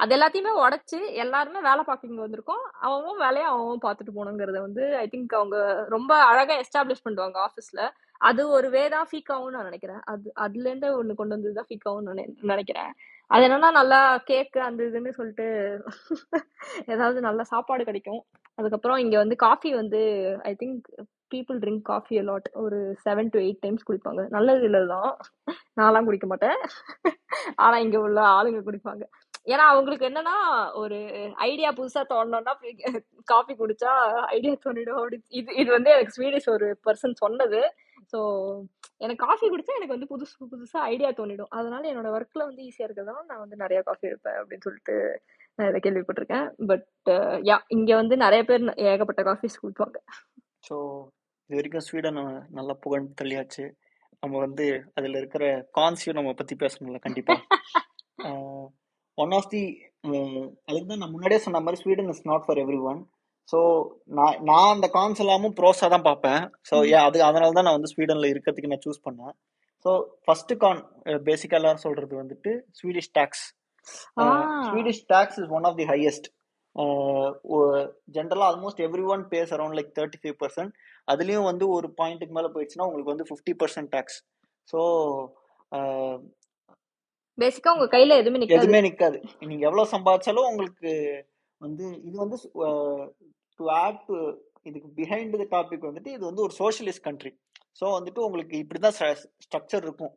அது 0.04 0.14
எல்லாத்தையுமே 0.16 0.52
உடைச்சு 0.64 0.98
எல்லாருமே 1.24 1.62
வேலை 1.70 1.82
பார்க்க 1.88 2.10
இங்க 2.10 2.22
வந்திருக்கோம். 2.26 2.62
அவன் 2.90 3.18
வேலையை 3.24 3.48
அவன் 3.54 3.84
பார்த்துட்டு 3.86 4.14
போகணுங்கிறத 4.18 4.60
வந்து 4.68 4.84
ஐ 5.02 5.06
திங்க் 5.14 5.34
அவங்க 5.40 5.58
ரொம்ப 5.96 6.12
அழகா 6.30 6.56
எஸ்டாப்ளிஷ் 6.64 7.06
பண்ணுவாங்க 7.08 7.40
ஆஃபீஸ்ல 7.48 7.82
அது 8.22 8.42
ஒரு 8.58 8.68
வே 8.76 8.84
தான் 8.94 9.06
ஆகும்னு 9.34 9.56
நான் 9.58 9.70
நினைக்கிறேன். 9.72 10.02
அது 10.12 10.28
அதுல 10.46 10.68
இருந்து 10.70 10.88
ஒண்ணு 11.00 11.20
கொண்டு 11.20 11.36
வந்தது 11.36 11.58
தான் 11.60 11.70
ஃபீக்காவும் 11.70 12.08
நினைக்கிறேன். 12.52 12.92
அது 13.32 13.42
என்னன்னா 13.48 13.70
நல்லா 13.80 14.00
கேக்கு 14.30 14.60
அந்த 14.68 14.82
இதுன்னு 14.89 15.12
சொல்லிட்டு 15.18 15.48
ஏதாவது 16.94 17.20
நல்ல 17.28 17.42
சாப்பாடு 17.54 17.84
கிடைக்கும். 17.89 18.22
அதுக்கப்புறம் 18.60 19.02
இங்க 19.04 19.15
வந்து 19.24 19.36
காஃபி 19.46 19.70
வந்து 19.82 20.02
I 20.50 20.54
think 20.62 20.88
people 21.34 21.58
drink 21.63 21.84
coffee 21.92 22.15
a lot 22.22 22.48
ஒரு 22.63 22.78
செவன் 23.06 23.30
டு 23.34 23.39
எயிட் 23.46 23.63
டைம்ஸ் 23.65 23.88
குடிப்பாங்க. 23.89 24.22
நல்லது 24.36 24.63
இல்லதான் 24.70 25.12
நான்லாம் 25.80 26.08
குடிக்க 26.08 26.28
மாட்டேன். 26.32 26.58
ஆனா 27.65 27.76
இங்க 27.86 27.98
உள்ள 28.08 28.20
ஆளுங்க 28.38 28.62
குடிப்பாங்க. 28.68 29.04
ஏன்னா 29.54 29.65
அவங்களுக்கு 29.74 30.08
என்னன்னா 30.10 30.36
ஒரு 30.82 30.98
ஐடியா 31.50 31.70
புதுசா 31.78 32.02
தோணும்னா 32.13 32.54
காஃபி 33.34 33.54
குடிச்சா 33.62 33.92
ஐடியா 34.36 34.54
தோணிடும். 34.65 35.00
அப்படி 35.02 35.18
இது 35.39 35.52
இது 35.62 35.70
வந்து 35.78 35.92
எனக்கு 35.96 36.15
ஸ்வீடிஷ் 36.18 36.50
ஒரு 36.56 36.68
பர்சன் 36.88 37.15
சொன்னது. 37.24 37.62
ஸோ 38.13 38.19
எனக்கு 39.04 39.24
காஃபி 39.26 39.45
குடிச்சா 39.52 39.76
எனக்கு 39.78 39.95
வந்து 39.95 40.12
புதுசு 40.12 40.48
புதுசா 40.54 40.80
ஐடியா 40.93 41.10
தோணிடும். 41.19 41.52
அதனால 41.58 41.84
என்னோட 41.91 42.10
ஒர்க்ல 42.17 42.48
வந்து 42.50 42.65
ஈஸியா 42.69 42.88
இருக்கிறதுனால 42.88 43.26
நான் 43.30 43.43
வந்து 43.43 43.62
நிறைய 43.63 43.80
காஃபி 43.89 44.10
எடுப்பேன் 44.10 44.39
அப்படின்னு 44.39 44.65
சொல்லிட்டு 44.67 44.95
நான் 45.58 45.69
இதை 45.72 45.80
கேள்விப்பட்டிருக்கேன். 45.86 46.48
பட் 46.72 46.88
யா 47.50 47.58
இங்க 47.78 47.91
வந்து 48.02 48.17
நிறைய 48.26 48.43
பேர் 48.50 48.65
ஏகப்பட்ட 48.93 49.24
காஃபிஸ் 49.30 49.62
குடிப்பாங்க. 49.62 50.00
ஸோ 50.67 50.76
இது 51.50 51.60
வரைக்கும் 51.60 51.86
ஸ்வீடன் 51.88 52.19
நல்லா 52.58 52.74
புகழ்ந்து 52.86 53.13
தள்ளியாச்சு. 53.22 53.65
நம்ம 54.24 54.39
வந்து 54.45 54.65
அதுல 54.98 55.19
இருக்கிற 55.22 55.43
கான்ஸையும் 55.78 56.17
நம்ம 56.19 56.34
பத்தி 56.39 56.56
பேசணும்ல 56.63 57.00
கண்டிப்பா. 57.06 57.36
ஒன் 59.17 59.34
ஆஃப் 59.38 59.52
தி 59.54 59.62
அதுக்கு 60.67 60.88
தான் 60.89 61.02
நான் 61.04 61.13
முன்னாடியே 61.13 61.41
சொன்ன 61.45 61.62
மாதிரி 61.63 61.82
Sweden 61.82 62.12
is 62.13 62.28
not 62.32 62.45
for 62.45 62.62
everyone 62.89 63.00
so 63.50 63.60
நான் 64.18 64.40
நான் 64.50 64.72
அந்த 64.74 64.88
கான்ஸ் 64.96 65.22
எல்லாமும் 65.24 65.56
ப்ரோஸாக 65.60 65.90
தான் 65.94 66.08
பார்ப்பேன். 66.08 66.42
ஸோ. 66.70 66.76
ஏன் 66.94 67.06
அது 67.08 67.18
அதனால 67.28 67.54
தான் 67.58 67.68
நான் 67.68 67.78
வந்து 67.78 67.92
ஸ்வீடனில் 67.94 68.32
இருக்கிறதுக்கு 68.32 68.72
நான் 68.74 68.86
சூஸ் 68.86 69.06
பண்ணேன். 69.08 69.34
ஸோ 69.86 69.92
ஃபர்ஸ்ட் 70.26 70.54
கான் 70.64 70.82
பேசிக்காக 71.28 71.60
எல்லாரும் 71.60 71.86
சொல்றது 71.86 72.14
வந்துட்டு 72.22 72.52
Swedish 72.80 73.12
tax 73.18 73.46
Swedish 74.68 75.04
tax 75.14 75.40
is 75.42 75.52
one 75.58 75.68
of 75.70 75.78
the 75.80 75.88
highest 75.92 76.28
ஜென்ரலாக 78.16 78.50
almost 78.50 78.82
everyone 79.14 79.24
pays 79.32 79.54
around 79.56 79.78
like 79.78 79.90
thirty 79.98 80.20
five 80.22 80.36
percent 80.44 80.74
அதுலேயும் 81.08 81.48
வந்து 81.52 81.66
ஒரு 81.78 81.88
பாயிண்ட்டுக்கு 82.00 82.38
மேலே 82.38 82.52
போயிடுச்சுன்னா 82.56 82.88
உங்களுக்கு 82.90 83.14
வந்து 83.14 83.28
ஃபிஃப்டி 83.30 83.56
பர்சன்ட் 83.62 83.92
டேக்ஸ் 83.96 84.20
ஸோ 84.68 84.80
பேசிக்கா 87.38 87.74
உங்க 87.76 87.88
கையில 87.94 88.16
எதுவுமே 88.22 88.40
நிக்காது. 88.40 88.60
எதுவுமே 88.60 88.80
நிக்காது. 88.86 89.18
நீங்க 89.50 89.64
எவ்வளவு 89.68 89.92
சம்பாதிச்சாலும் 89.94 90.50
உங்களுக்கு 90.52 90.92
வந்து 91.62 91.86
இது 92.08 92.16
வந்து 92.24 92.38
டு 93.60 93.65
ஆட் 93.80 94.02
டு 94.06 94.17
இதுக்கு 94.63 94.89
பிஹைண்ட் 94.95 95.38
த 95.43 95.48
டாபிக் 95.56 95.88
வந்துட்டு 95.89 96.08
இது 96.08 96.24
வந்து 96.26 96.41
ஒரு 96.41 96.54
சோஷியலிஸ்ட் 96.60 97.04
கண்ட்ரி 97.04 97.32
ஸோ 97.80 97.86
வந்துட்டு 97.98 98.19
உங்களுக்கு 98.19 98.56
இப்படிதான் 98.58 98.95
ஸ்ட்ரக்சர் 99.41 99.84
இருக்கும். 99.84 100.13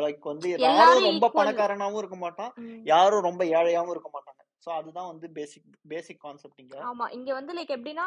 லைக் 0.00 0.24
வந்து 0.24 0.48
யாரும் 0.58 1.04
ரொம்ப 1.04 1.26
ஈக்குவல் 1.26 1.38
பணக்காரனாவும் 1.38 1.98
இருக்க 1.98 2.16
மாட்டான். 2.16 2.52
யாரும் 2.84 3.20
ரொம்ப 3.20 3.42
ஏழையாவும் 3.44 3.90
இருக்க 3.90 4.10
மாட்டாங்க. 4.12 4.38
ஸோ 4.66 4.68
அதுதான் 4.70 5.06
வந்து 5.06 5.26
பேசிக் 5.30 5.68
பேசிக் 5.88 6.20
கான்செப்ட் 6.20 6.58
இங்க. 6.58 6.76
ஆமா. 6.88 7.04
இங்க 7.10 7.30
வந்து 7.32 7.52
லைக் 7.54 7.72
எப்படின்னா 7.76 8.06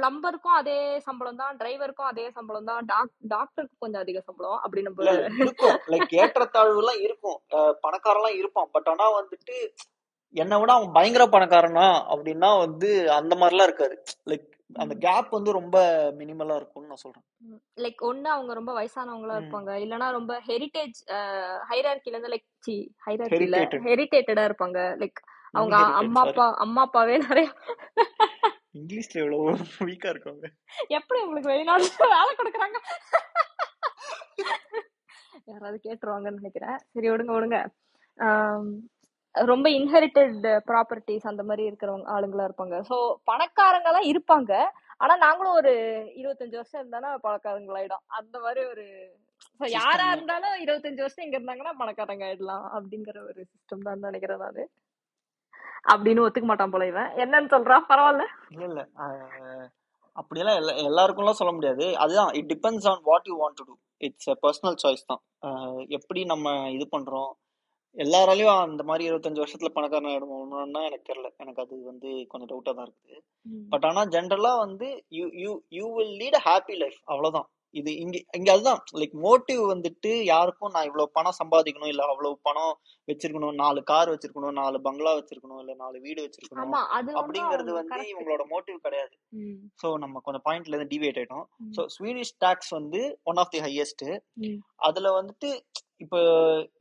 பிளம்பருக்கும் 0.00 0.56
அதே 0.56 0.76
சம்பளம் 0.98 1.36
தான் 1.36 1.56
டிரைவருக்கும் 1.56 2.10
அதே 2.10 2.30
சம்பளம் 2.30 2.64
தான் 2.64 2.82
டாக்டருக்கு 3.28 3.76
கொஞ்சம் 3.78 4.00
அதிக 4.00 4.20
சம்பளம் 4.20 4.58
அப்படி 4.58 4.82
நம்ம 4.82 5.16
இருக்கும். 5.38 5.78
லைக் 5.86 6.14
ஏற்றத்தாழ்வு 6.14 6.78
எல்லாம் 6.78 7.00
இருக்கும். 7.00 7.38
அஹ் 7.50 7.74
பணக்காரன்லாம் 7.86 8.38
இருப்பான். 8.38 8.70
பட் 8.72 8.88
ஆனா 8.88 9.06
வந்துட்டு 9.20 9.56
என்னை 10.34 10.60
விட 10.60 10.72
அவன் 10.72 10.92
பயங்கர 10.92 11.24
பணக்காரனா 11.26 11.86
அப்படின்னா 12.08 12.58
வந்து 12.58 12.88
அந்த 13.12 13.36
மாதிரிலாம் 13.36 13.62
இருக்காது. 13.62 13.94
லைக் 14.30 14.46
அந்த 14.74 14.94
கேப் 14.94 15.28
வந்து 15.28 15.52
ரொம்ப 15.52 15.76
மினிமலா 16.18 16.56
இருக்கும்னு 16.56 16.88
நான் 16.88 17.02
சொல்றேன். 17.04 17.24
லைக் 17.76 18.00
ஒண்ணு 18.02 18.28
அவங்க 18.28 18.54
ரொம்ப 18.54 18.72
வயசானவங்களா. 18.80 19.36
இருப்பாங்க. 19.38 19.70
இல்லனா 19.84 20.10
ரொம்ப 20.10 20.42
ஹெரிட்டேஜ் 20.46 20.98
ஹைரார்கில 21.70 22.14
இருந்து 22.14 22.28
லைக் 22.28 22.46
சி 22.58 22.74
Heritated. 23.06 23.74
ஹெரிட்டேட்டடா 23.88 24.44
இருப்பாங்க. 24.50 24.78
லைக் 25.02 25.20
அவங்க 25.54 25.76
அம்மா. 26.00 26.20
அப்பா 26.20 26.54
அம்மா 26.56 26.82
அப்பாவே 26.82 27.18
நிறைய 27.18 27.48
இங்கிலீஷ்ல 28.78 29.20
எவ்வளவு 29.22 29.52
வீக்கா 29.80 30.08
இருக்காங்க. 30.08 30.44
எப்படி 30.88 31.20
உங்களுக்கு 31.22 31.50
வெளிநாடு 31.50 31.84
வேலை 32.14 32.32
கொடுக்குறாங்க? 32.38 32.78
யாராவது 35.44 35.80
கேட்டுருவாங்கன்னு 35.84 36.40
நினைக்கிறேன். 36.40 36.78
சரி 36.92 37.10
விடுங்க 37.10 37.32
விடுங்க. 37.32 37.58
ரொம்ப 39.44 39.68
இன்ஹெரிட்டட் 39.68 40.46
ப்ராப்பர்ட்டிஸ் 40.70 41.28
அந்த 41.30 41.42
மாதிரி 41.42 41.62
இருக்கிறவங்க 41.70 42.08
ஆளுங்களா 42.16 42.46
இருப்பாங்க. 42.48 42.76
ஸோ 42.90 42.96
பணக்காரங்க 43.24 43.88
எல்லாம் 43.92 44.10
இருப்பாங்க. 44.12 44.52
ஆனா 44.98 45.16
நாங்களும் 45.16 45.52
ஒரு 45.52 45.72
இருபத்தஞ்சு 46.20 46.56
வருஷம் 46.56 46.80
இருந்தானா 46.82 47.10
பணக்காரங்களாயிடும். 47.26 48.04
அந்த 48.08 48.38
மாதிரி 48.38 48.62
ஒரு 48.66 48.84
யாரா. 49.60 50.06
இருந்தாலும் 50.12 50.54
இருபத்தஞ்சு 50.64 51.04
வருஷம் 51.04 51.24
இங்க 51.24 51.38
இருந்தாங்கன்னா 51.38 51.74
பணக்காரங்க 51.80 52.24
ஆயிடலாம் 52.28 52.66
அப்படிங்கிற 52.76 53.18
ஒரு 53.30 53.40
சிஸ்டம் 53.52 53.86
தான் 53.88 54.06
நினைக்கிறேன் 54.08 54.38
நானு. 54.38 54.64
அப்படின்னு 55.92 56.22
ஒத்துக்க 56.24 56.48
மாட்டான் 56.48 56.72
போல 56.72 56.86
இவன். 56.86 57.10
என்னன்னு 57.24 57.52
சொல்றான்? 57.54 57.84
பரவாயில்ல. 57.90 58.24
இல்ல 58.54 58.64
இல்ல. 58.64 58.82
அப்படியெல்லாம் 60.16 60.58
எல்லா 60.60 60.72
எல்லாருக்கும்லாம் 60.88 61.40
சொல்ல 61.40 61.52
முடியாது. 61.52 61.96
அதுதான் 61.96 62.32
it 62.32 62.50
depends 62.54 62.88
on 62.92 63.02
what 63.02 63.28
you 63.30 63.36
want 63.42 63.58
to 63.60 63.64
do 63.64 63.74
it's 64.00 64.30
personal 64.44 64.78
choice 64.82 65.04
தான். 65.06 65.20
எப்படி 65.88 66.24
நம்ம 66.24 66.70
இது 66.70 66.86
பண்றோம்? 66.96 67.30
எல்லாராலையும் 67.96 68.54
அந்த 68.64 68.82
மாதிரி 68.88 69.06
இருபத்தஞ்சு 69.08 69.42
வருஷத்துல 69.42 69.70
பணக்காரன் 69.76 70.10
ஆயிடுவோம்னா 70.10 70.82
எனக்கு 70.88 71.08
தெரியல. 71.10 71.28
எனக்கு 71.42 71.62
அது 71.64 71.76
வந்து 71.90 72.08
கொஞ்சம் 72.32 72.50
டவுட்டா 72.50 72.72
தான் 72.72 72.88
இருக்குது. 72.88 73.20
பட் 73.72 73.86
ஆனா 73.90 74.02
ஜென்ரலா 74.14 74.52
வந்து 74.64 74.88
you 75.18 75.28
you 75.44 75.52
you 75.78 75.86
will 75.96 76.16
lead 76.20 76.42
happy 76.48 76.76
life 76.82 77.00
அவ்வளவுதான். 77.12 77.48
இது 77.74 77.90
இங்க 78.02 78.16
இங்க 78.36 78.48
அதுதான். 78.52 78.78
லைக் 79.00 79.14
மோட்டிவ் 79.24 79.62
வந்துட்டு 79.72 80.10
யாருக்கும் 80.30 80.72
நான் 80.74 80.86
இவ்வளவு 80.88 81.14
பணம் 81.16 81.36
சம்பாதிக்கணும் 81.38 81.90
இல்ல 81.92 82.04
அவ்வளவு 82.12 82.36
பணம் 82.48 82.70
வச்சிருக்கணும் 83.08 83.58
நாலு 83.62 83.80
கார் 83.90 84.12
வச்சிருக்கணும் 84.12 84.56
நாலு 84.60 84.78
பங்களா 84.86 85.12
வச்சிருக்கணும் 85.18 85.60
இல்ல 85.62 85.74
நாலு 85.82 85.96
வீடு 86.06 86.24
வச்சிருக்கணும் 86.24 86.76
அப்படிங்கிறது 87.20 87.72
வந்து. 87.78 87.98
இவங்களோட 88.12 88.44
மோட்டிவ் 88.54 88.78
கிடையாது. 88.86 89.14
ஸோ 89.82 89.90
நம்ம 90.04 90.22
கொஞ்சம் 90.26 90.46
பாயிண்ட்ல 90.48 90.74
இருந்து 90.74 90.92
டிவேட் 90.94 91.20
ஆயிட்டோம். 91.22 91.46
ஸோ 91.76 91.84
ஸ்வீடிஷ் 91.96 92.34
டாக்ஸ் 92.46 92.72
வந்து 92.78 93.02
ஒன் 93.32 93.40
ஆஃப் 93.44 93.52
தி 93.56 93.62
ஹையஸ்ட். 93.66 94.06
அதுல 94.88 95.12
வந்துட்டு 95.20 95.50
இப்போ 96.00 96.18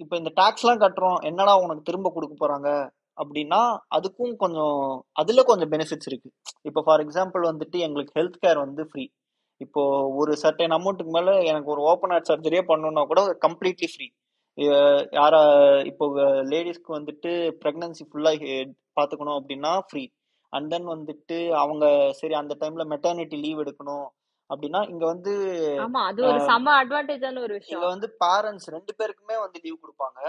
இப்போ 0.03 0.15
இந்த 0.21 0.31
டேக்ஸ்லாம் 0.39 0.81
கட்டுறோம். 0.83 1.17
என்னடா 1.29 1.53
உனக்கு 1.65 1.87
திரும்ப 1.89 2.09
கொடுக்க 2.15 2.35
போகிறாங்க 2.35 2.69
அப்படின்னா 3.17 3.61
அதுக்கும் 3.97 4.33
கொஞ்சம் 4.43 4.79
அதில் 5.21 5.47
கொஞ்சம் 5.49 5.71
பெனிஃபிட்ஸ் 5.73 6.09
இருக்குது 6.09 6.35
இப்போ 6.69 6.81
ஃபார் 6.87 7.03
எக்ஸாம்பிள் 7.05 7.43
வந்துட்டு 7.51 7.77
எங்களுக்கு 7.87 8.17
ஹெல்த் 8.19 8.41
கேர் 8.43 8.63
வந்து 8.65 8.83
ஃப்ரீ 8.89 9.05
இப்போ 9.61 9.83
ஒரு 10.21 10.33
சர்டன் 10.43 10.75
அமௌண்ட்டுக்கு 10.77 11.13
மேலே 11.15 11.33
எனக்கு 11.51 11.71
ஒரு 11.75 11.81
ஓப்பன் 11.91 12.13
ஹார்ட் 12.13 12.29
சர்ஜரியே 12.31 12.63
பண்ணணும்னா 12.71 13.03
கூட 13.11 13.21
கம்ப்ளீட்லி 13.45 13.89
ஃப்ரீ 13.93 14.07
யாரா 15.17 15.41
இப்போ 15.91 16.05
லேடிஸ்க்கு 16.51 16.91
வந்துட்டு 16.97 17.31
ப்ரெக்னன்சி 17.63 18.03
ஃபுல்லாக 18.05 18.51
பார்த்துக்கணும் 18.97 19.37
அப்படின்னா 19.39 19.71
ஃப்ரீ 19.87 20.03
அண்ட் 20.53 20.69
தென் 20.73 20.87
வந்துட்டு 20.93 21.37
அவங்க 21.61 21.85
சரி 22.19 22.35
அந்த 22.41 22.53
டைமில் 22.61 22.89
மெட்டர்னிட்டி 22.93 23.37
லீவ் 23.43 23.61
எடுக்கணும். 23.63 24.07
அப்படின்னா 24.49 24.81
இங்க 24.89 25.05
வந்து 25.05 25.31
ஆமா 25.83 26.01
அது 26.09 26.21
ஒரு 26.27 26.41
செம 26.49 26.73
அட்வான்டேஜான 26.81 27.41
ஒரு 27.41 27.53
இங்க 27.53 27.61
விஷயம் 27.61 27.91
வந்து 27.93 28.09
பேரண்ட்ஸ் 28.21 28.69
ரெண்டு 28.75 28.93
பேருக்குமே 28.99 29.37
வந்து 29.41 29.61
லீவ் 29.63 29.81
கொடுப்பாங்க. 29.83 30.19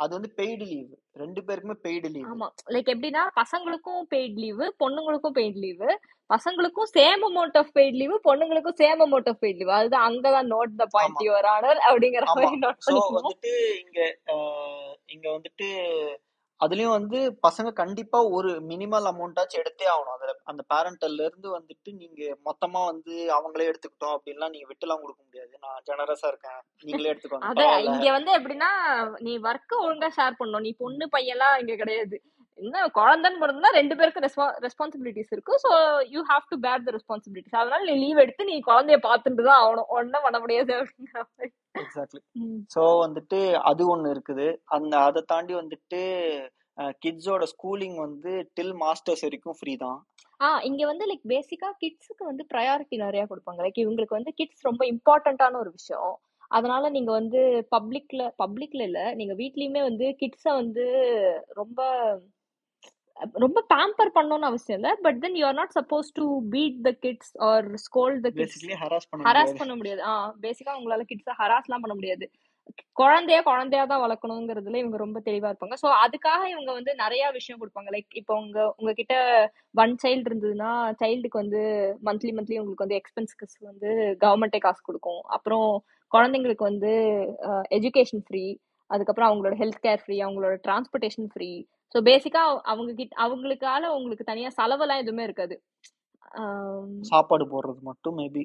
அது 0.00 0.12
வந்து 0.16 0.30
பெய்டு 0.38 0.64
லீவ் 0.70 0.90
ரெண்டு 1.20 1.40
பேருக்குமே 1.46 1.76
பெய்டு 1.84 2.08
லீவ் 2.14 2.28
ஆமா. 2.30 2.46
லைக் 2.74 2.90
எப்படின்னா 2.92 3.22
பசங்களுக்கும் 3.36 4.02
பெய்ட் 4.12 4.38
லீவு 4.38 4.66
பொண்ணுங்களுக்கும் 4.82 5.36
பெய்ட் 5.36 5.58
லீவு 5.64 5.88
பசங்களுக்கும் 6.30 6.90
same 6.94 7.22
amount 7.28 7.58
of 7.60 7.72
paid 7.74 7.98
leave 8.00 8.16
பொண்ணுங்களுக்கும் 8.24 8.78
same 8.78 9.00
amount 9.06 9.28
of 9.28 9.40
paid 9.42 9.58
leave 9.60 9.72
அதுதான் 9.78 10.06
அங்கதான் 10.08 10.48
note 10.54 10.74
the 10.76 10.86
point. 10.94 11.22
Your 11.26 11.48
honour 11.54 11.80
அப்படிங்கிற 11.88 12.24
மாதிரி 12.30 12.58
நோட் 12.64 12.80
சோ 12.80 12.88
பண்ணிக்கணும். 12.88 13.18
வந்துட்டு 13.20 13.52
இங்க 13.82 14.00
இங்க 15.08 15.26
வந்துட்டு 15.30 15.68
அதுலயும் 16.60 16.94
வந்து 16.96 17.18
பசங்க 17.46 17.68
கண்டிப்பா 17.80 18.18
ஒரு 18.36 18.50
மினிமல் 18.68 19.08
அமௌண்ட்டாச்சும் 19.10 19.62
எடுத்தே 19.62 19.86
ஆகணும். 19.92 20.14
அதுல 20.16 20.34
அந்த 20.50 20.62
பேரண்டல்ல 20.72 21.24
இருந்து 21.28 21.48
வந்துட்டு 21.56 21.90
நீங்க 22.02 22.20
மொத்தமா 22.48 22.82
வந்து 22.90 23.14
அவங்களே 23.38 23.68
எடுத்துக்கிட்டோம் 23.70 24.14
அப்படின்லாம் 24.16 24.52
நீங்க 24.54 24.68
விட்டுலாம் 24.70 25.02
கொடுக்க 25.02 25.20
முடியாது. 25.24 25.52
நான் 25.64 25.82
ஜெனரஸா 25.88 26.28
இருக்கேன். 26.32 26.60
நீங்களே 26.88 27.10
எடுத்துக்கோங்க. 27.12 27.48
அத 27.50 27.64
இங்க 27.88 28.06
வந்து 28.18 28.32
எப்படின்னா 28.38 28.70
நீ 29.26 29.34
ஒர்க் 29.48 29.74
ஒழுங்கா 29.86 30.10
ஷேர் 30.18 30.38
பண்ணணும். 30.38 30.66
நீ 30.68 30.72
பொண்ணு 30.84 31.06
பையன்லாம் 31.16 31.58
இங்க 31.64 31.76
கிடையாது. 31.82 32.18
என்ன 32.58 32.82
குழந்தைன்னு 32.98 33.40
பிறந்தா 33.42 33.70
ரெண்டு 33.78 33.94
பேருக்கு 33.98 34.24
ரெஸ்பான்சிபிலிட்டிஸ் 34.66 35.32
இருக்கு. 35.34 35.54
ஸோ 35.64 35.70
யூ 36.14 36.20
ஹாவ் 36.30 36.44
டு 36.52 36.56
பேர் 36.66 36.84
த 36.88 36.92
ரெஸ்பான்சிபிலிட்டிஸ் 36.98 37.60
அதனால 37.60 37.84
நீ 37.88 37.94
லீவ் 38.04 38.22
எடுத்து 38.24 38.50
நீ 38.50 38.56
குழந்தைய 38.70 38.98
பார்த்துட்டு 39.08 39.48
தான் 39.48 39.62
ஆகணும். 39.62 39.90
ஒன்றும் 39.98 40.26
பண்ண 40.26 40.38
முடியாது 40.44 40.72
அப்படிங்கிற 40.80 41.20
மாதிரி. 41.28 41.50
எக்ஸாக்ட்லி. 41.74 42.20
ஸோ 42.74 42.82
வந்துட்டு 43.00 43.38
அது 43.62 43.82
ஒன்று 43.88 44.12
இருக்குது. 44.14 44.46
அந்த 44.76 44.94
அதை 44.98 45.22
தாண்டி 45.32 45.54
வந்துட்டு 45.54 46.00
கிட்ஸோட 47.02 47.44
ஸ்கூலிங் 47.44 47.98
வந்து 47.98 48.32
டில் 48.54 48.74
மாஸ்டர்ஸ் 48.74 49.24
வரைக்கும் 49.24 49.58
ஃப்ரீ 49.58 49.74
தான். 49.76 49.98
ஆ 50.40 50.48
இங்க 50.60 50.82
வந்து 50.86 51.04
லைக் 51.06 51.26
பேசிக்கா 51.28 51.68
கிட்ஸுக்கு 51.82 52.24
வந்து 52.24 52.44
ப்ரையாரிட்டி 52.52 52.96
நிறைய 52.96 53.24
கொடுப்பாங்க. 53.26 53.60
லைக் 53.62 53.82
இவங்களுக்கு 53.84 54.18
வந்து 54.18 54.32
கிட்ஸ் 54.32 54.62
ரொம்ப 54.62 54.84
இம்பார்ட்டன்டான 54.86 55.58
ஒரு 55.58 55.70
விஷயம். 55.70 56.14
அதனால 56.50 56.88
நீங்க 56.90 57.10
வந்து 57.10 57.40
பப்ளிக்ல 57.72 58.22
பப்ளிக்ல 58.38 58.82
இல்ல 58.82 59.00
நீங்க 59.14 59.34
வீட்லயுமே 59.34 59.82
வந்து 59.82 60.06
கிட்ஸ 60.20 60.44
வந்து 60.54 60.84
ரொம்ப 61.52 61.80
ரொம்ப 63.42 63.58
பேம்பர் 63.72 64.14
பண்ணணும்னு 64.16 64.48
அவசியம் 64.48 64.78
இல்ல 64.80 64.90
but 65.04 65.18
then 65.24 65.36
you 65.40 65.44
are 65.50 65.58
not 65.58 65.76
suppose 65.76 66.08
to 66.18 66.24
beat 66.54 66.80
the 66.86 66.90
kids 67.04 67.32
or 67.48 67.66
scold 67.84 68.16
the 68.24 68.30
kids 68.38 68.64
harass 68.82 69.60
பண்ண 69.60 69.74
முடியாது. 69.80 70.00
ஆ 70.08 70.14
பேசிக்கா 70.46 70.72
உங்களால 70.78 71.04
கிட்ஸ 71.12 71.36
ஹராஸ்லாம் 71.42 71.84
பண்ண 71.84 71.96
முடியாது. 72.00 72.26
குழந்தைய 73.00 73.38
குழந்தையா 73.48 73.82
தான் 73.90 74.02
வளர்க்கணுங்கிறதுல 74.04 74.78
இவங்க 74.82 74.98
ரொம்ப 75.02 75.18
தெளிவா 75.26 75.48
இருப்பாங்க. 75.50 75.76
சோ 75.82 75.88
அதுக்காக 76.04 76.42
இவங்க 76.52 76.70
வந்து 76.78 76.92
நிறைய 77.02 77.24
விஷயம் 77.36 77.60
கொடுப்பாங்க. 77.62 77.88
லைக் 77.96 78.16
இப்போ 78.20 78.34
உங்க 78.42 78.58
உங்ககிட்ட 78.78 79.14
ஒன் 79.82 79.94
சைல்டு 80.02 80.28
இருந்ததுன்னா 80.30 80.70
சைல்டுக்கு 81.02 81.42
வந்து 81.42 81.62
மந்த்லி 82.08 82.32
மந்த்லி 82.38 82.58
உங்களுக்கு 82.60 82.86
வந்து 82.86 83.00
எக்ஸ்பென்ஸ்க்கு 83.00 83.70
வந்து 83.70 83.90
கவர்மெண்டே 84.24 84.60
காசு 84.66 84.82
கொடுக்கும். 84.88 85.22
அப்புறம் 85.36 85.68
குழந்தைங்களுக்கு 86.12 86.64
வந்து 86.70 86.92
எஜுகேஷன் 87.78 88.24
ஃப்ரீ 88.28 88.44
அதுக்கப்புறம் 88.90 89.28
அவங்களோட 89.30 89.54
ஹெல்த் 89.62 89.84
கேர் 89.86 90.02
ஃப்ரீ 90.02 90.16
அவங்களோட 90.24 90.56
டிரான்ஸ்போர்ட்டேஷன் 90.66 91.30
ஃப்ரீ 91.34 91.50
ஸோ 91.94 92.00
பேசிக்கா 92.02 92.42
அவங்க 92.70 92.92
கிட்ட 92.92 93.14
அவங்களுக்கால 93.24 93.90
உங்களுக்கு 93.96 94.24
தனியா 94.24 94.50
செலவெல்லாம் 94.58 95.02
எதுவுமே 95.02 95.26
இருக்காது. 95.28 95.56
சாப்பாடு 97.08 97.44
போடுறது 97.46 97.82
மட்டும் 97.82 98.16
மேபி 98.20 98.44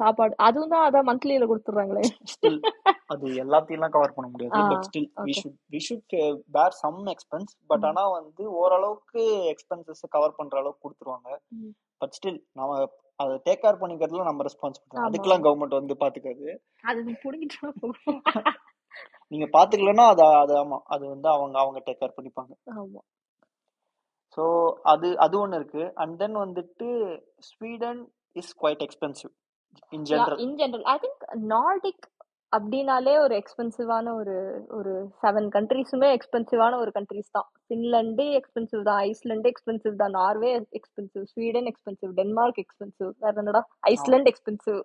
சாப்பாடு. 0.00 0.34
அதுவும் 0.46 0.72
தான் 0.72 0.84
அதான் 0.88 1.08
மந்த்லியில 1.08 1.46
கொடுத்துட்றாங்களே. 1.48 2.02
ஸ்டில் 2.32 2.58
அது 3.06 3.26
எல்லாத்தையும் 3.44 3.94
கவர் 3.96 4.14
பண்ண 4.16 4.28
முடியாது. 4.28 4.60
But 4.72 4.84
still 4.88 5.08
we 5.26 5.34
should 5.40 5.56
we 5.72 5.80
should 5.86 6.14
bear 6.56 6.76
some 6.82 7.00
expense 7.14 7.54
but 7.70 7.86
ஆனா 7.90 8.04
வந்து 8.18 8.44
ஓரளவுக்கு 8.60 9.24
எக்ஸ்பென்சஸ் 9.52 10.04
கவர் 10.08 10.36
பண்ற 10.38 10.60
அளவுக்கு 10.62 10.84
கொடுத்துருவாங்க. 10.86 11.30
பட் 12.00 12.14
ஸ்டில் 12.18 12.40
நம்ம 12.52 12.78
அதை 13.18 13.34
டேக் 13.44 13.62
கேர் 13.64 13.82
பண்ணிக்கிறதுல 13.82 14.24
நம்ம 14.24 14.46
ஆமா. 14.58 15.04
அதுக்கெல்லாம் 15.06 15.44
கவர்மெண்ட் 15.46 15.80
வந்து 15.80 15.96
பாத்துக்காது. 16.02 16.46
அது 16.84 17.18
புடுங்கிட்டு 17.24 17.58
நீங்க 19.32 19.46
பாத்துக்கலன்னா 19.56 20.06
அது 20.12 20.24
அது 20.42 20.54
ஆமா 20.62 20.78
அது 20.94 21.04
வந்து 21.12 21.28
அவங்க 21.34 21.56
அவங்க 21.62 21.78
டேக் 21.86 22.00
கேர் 22.02 22.16
பண்ணிப்பாங்க. 22.16 22.52
ஆமா. 22.80 23.00
ஸோ 24.36 24.44
அது 24.92 25.08
அது 25.24 25.34
ஒன்று 25.42 25.58
இருக்கு. 25.60 25.84
அண்ட் 26.02 26.14
தென் 26.22 26.36
வந்துட்டு 26.44 26.88
Sweden 27.50 28.02
is 28.36 28.52
quite 28.62 28.84
expensive 28.86 29.32
in 29.96 30.04
general 30.10 30.42
in 30.44 30.58
general 30.60 30.84
I 30.92 30.96
think 31.04 31.24
Nordic 31.54 32.04
அப்படின்னாலே 32.52 33.14
ஒரு 33.22 33.34
எக்ஸ்பென்சிவான 33.40 34.12
ஒரு 34.20 34.34
ஒரு 34.76 34.92
செவன் 35.22 35.48
கண்ட்ரீஸுமே 35.56 36.08
எக்ஸ்பென்சிவான 36.16 36.78
ஒரு 36.82 36.90
கண்ட்ரீஸ் 36.98 37.34
தான். 37.36 37.48
ஃபின்லாண்டு 37.64 38.26
எக்ஸ்பென்சிவ் 38.38 38.82
தான். 38.88 39.00
ஐஸ்லாண்டு 39.08 39.50
எக்ஸ்பென்சிவ் 39.52 39.96
தான். 40.02 40.14
Norway 40.20 40.50
expensive 40.78 41.24
Sweden 41.32 41.68
expensive 41.72 42.12
Denmark 42.20 42.60
expensive 42.64 43.10
வேற 43.24 43.34
என்னடா? 43.42 43.62
ஐஸ்லாண்ட் 43.92 44.30
எக்ஸ்பென்சிவ் 44.32 44.80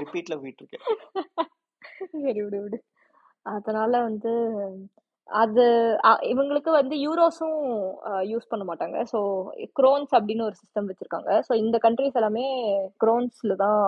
ரிப்பீட்ல 0.00 0.34
போயிட்டு 0.42 0.62
இருக்கேன். 0.64 0.86
சரி 1.98 2.40
விடு 2.42 2.60
விடு. 2.62 2.78
அதனால 3.46 3.92
வந்து 4.00 4.32
அது 5.28 5.64
இவங்களுக்கு 6.22 6.70
வந்து 6.70 6.94
யூரோஸும் 6.96 7.56
யூஸ் 8.32 8.50
பண்ண 8.50 8.64
மாட்டாங்க. 8.64 8.98
ஸோ 9.12 9.18
க்ரோன்ஸ் 9.74 10.12
அப்படின்னு 10.18 10.46
ஒரு 10.48 10.56
சிஸ்டம் 10.60 10.88
வச்சிருக்காங்க. 10.90 11.30
ஸோ 11.48 11.52
இந்த 11.54 11.76
கண்ட்ரிஸ் 11.78 12.18
எல்லாமே 12.20 12.44
க்ரோன்ஸ்ல 13.04 13.54
தான் 13.56 13.80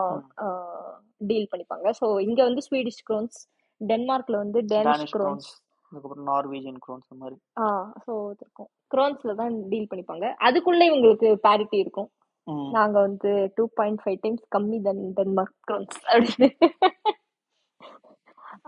டீல் 1.30 1.50
பண்ணிப்பாங்க. 1.52 1.88
ஸோ 1.90 2.06
இங்க 2.20 2.40
வந்து 2.42 2.64
ஸ்வீடிஷ் 2.68 3.02
க்ரோன்ஸ் 3.10 3.38
டென்மார்க்ல 3.80 4.36
வந்து 4.36 4.60
டேனிஷ் 4.74 5.14
க்ரோன்ஸ். 5.16 5.48
அதுக்கப்புறம் 5.92 6.26
நார்வேஜியன் 6.26 6.80
க்ரோன்ஸ் 6.86 7.08
மாதிரி. 7.22 7.36
ஆ 7.58 7.66
ஸோ 8.06 8.12
இருக்கும். 8.40 8.70
க்ரோன்ஸ்ல 8.94 9.34
தான் 9.34 9.54
டீல் 9.68 9.90
பண்ணிப்பாங்க. 9.90 10.26
அதுக்குள்ள 10.48 10.82
இவங்களுக்கு 10.90 11.30
பேரிட்டி 11.46 11.78
இருக்கும். 11.78 12.10
ம். 12.46 12.68
நாங்க 12.72 12.96
வந்து 13.00 13.30
டூ 13.56 13.64
பாயிண்ட் 13.74 14.02
ஃபைவ் 14.02 14.18
டைம்ஸ் 14.20 14.44
கம்மி 14.56 14.80
தென் 14.82 15.02
டென்மார்க் 15.12 15.56
க்ரோன்ஸ் 15.68 15.98
அப்படின்னு. 16.14 16.48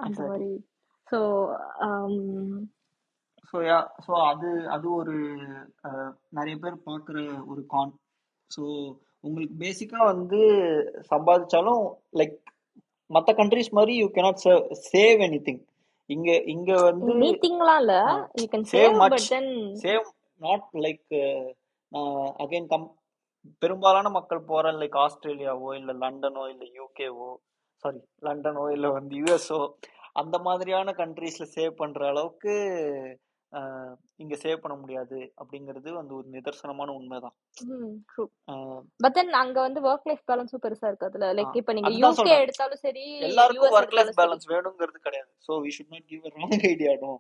அந்த 0.00 0.10
எக்ஸாக்ட்லி 0.12 0.30
மாதிரி. 0.32 0.50
ஸோ 1.08 1.18
ஸோ 3.54 3.58
யா 3.64 3.78
ஸோ 4.04 4.12
அது 4.26 4.48
அது 4.68 4.86
ஒரு 4.94 5.14
நிறைய 6.30 6.54
பேர் 6.58 6.76
பார்க்குற 6.86 7.16
ஒரு 7.48 7.62
கான் 7.72 7.92
ஸோ 8.50 8.62
உங்களுக்கு 9.24 9.56
பேசிக்காக 9.62 10.10
வந்து 10.12 10.40
சம்பாதிச்சாலும் 11.10 11.82
லைக் 12.18 12.36
மற்ற 13.10 13.30
கண்ட்ரிஸ் 13.32 13.72
மாதிரி 13.72 13.94
you 13.98 14.06
cannot 14.14 14.44
save 14.90 15.20
any 15.26 15.40
thing 15.48 15.62
இங்கே 16.10 16.36
இங்கே 16.52 16.76
வந்து 16.84 17.10
மீட்டிங்லாம் 17.22 17.80
இல்ல. 17.82 17.96
You 18.38 18.46
can 18.52 18.66
save 18.66 18.86
save 18.86 19.00
but 19.02 19.26
then 19.28 19.52
save 19.82 20.06
not 20.40 20.66
like 20.84 21.04
again 22.40 22.70
come 22.72 22.86
பெரும்பாலான 23.62 24.08
மக்கள் 24.16 24.48
போகிற 24.48 24.72
லைக் 24.80 24.96
ஆஸ்திரேலியாவோ 25.04 25.68
இல்லை 25.76 25.94
லண்டனோ 26.02 26.42
இல்லை 26.52 26.66
யூகேவோ 26.78 27.30
சாரி 27.82 28.00
லண்டனோ 28.26 28.64
இல்லை 28.76 28.90
வந்து 28.98 29.14
யூஎஸ்ஓ 29.20 29.60
அந்த 30.20 30.36
மாதிரியான 30.46 30.92
கண்ட்ரீஸ்ல 31.02 31.44
சேவ் 31.56 31.74
பண்ற 31.80 32.06
அளவுக்கு 32.12 32.54
இங்க 34.22 34.34
சேவ் 34.42 34.60
பண்ண 34.62 34.74
முடியாது 34.80 35.18
அப்படிங்கிறது 35.40 35.90
வந்து 35.96 36.12
ஒரு 36.16 36.26
நிதர்சனமான 36.34 36.92
உண்மைதான். 36.98 37.34
பட் 39.04 39.14
தென் 39.16 39.32
அங்க 39.40 39.56
வந்து 39.66 39.80
ஒர்க் 39.88 40.06
லைஃப் 40.10 40.22
பேலன்ஸும் 40.30 40.62
பெருசா 40.64 40.86
இருக்காதுல்ல? 40.90 41.28
லைக் 41.38 41.56
இப்போ 41.60 41.72
நீங்க 41.78 41.92
யூகே 42.02 42.34
எடுத்தாலும் 42.44 42.82
சரி 42.84 43.04
எல்லாருக்கும் 43.28 43.74
ஒர்க் 43.78 43.96
லைஃப் 43.98 44.20
பேலன்ஸ் 44.20 44.46
வேணுங்கிறது 44.52 45.00
கிடையாது. 45.08 45.30
So 45.46 45.58
we 45.64 45.72
should 45.76 45.92
not 45.94 46.06
give 46.12 46.28
wrong 46.36 46.56
idea 46.72 46.92
no 47.04 47.12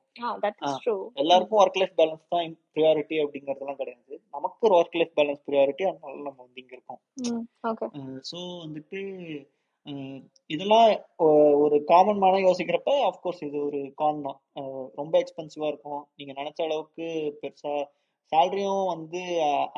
that 0.44 0.60
is 0.66 0.78
true 0.84 0.96
எல்லாருக்கும் 1.22 1.60
ஒர்க் 1.62 1.80
லைஃப் 1.82 1.96
பேலன்ஸ் 2.00 2.24
தான் 2.34 2.54
ப்ரியாரிட்டி 2.76 3.18
அப்படிங்கிறதுலாம் 3.24 3.80
கிடையாது. 3.82 4.14
நமக்கு 4.36 4.68
ஒரு 4.68 4.76
ஒர்க் 4.80 4.98
லைஃப் 5.00 5.16
பேலன்ஸ் 5.20 5.42
ப்ரியாரிட்டி 5.48 5.86
அதனால 5.90 6.22
நம்ம 6.28 6.38
வந்து 6.46 6.62
இங்க 6.64 6.74
இருக்கோம். 6.78 7.02
ஓகே 7.72 7.88
ஸோ 8.30 8.38
வந்துட்டு 8.64 9.00
இதெல்லாம் 10.54 10.88
ஒரு 11.64 11.76
காமன் 11.90 12.20
மேனாக 12.22 12.46
யோசிக்கிறப்ப 12.46 12.92
அஃப்கோர்ஸ் 13.08 13.40
இது 13.46 13.58
ஒரு 13.68 13.80
கான் 14.00 14.20
தான். 14.26 14.38
ரொம்ப 15.00 15.14
எக்ஸ்பென்சிவாக 15.22 15.70
இருக்கும். 15.72 16.02
நீங்கள் 16.18 16.38
நினச்ச 16.40 16.60
அளவுக்கு 16.66 17.06
பெருசாக 17.42 17.80
சேலரியும் 18.32 18.82
வந்து 18.92 19.20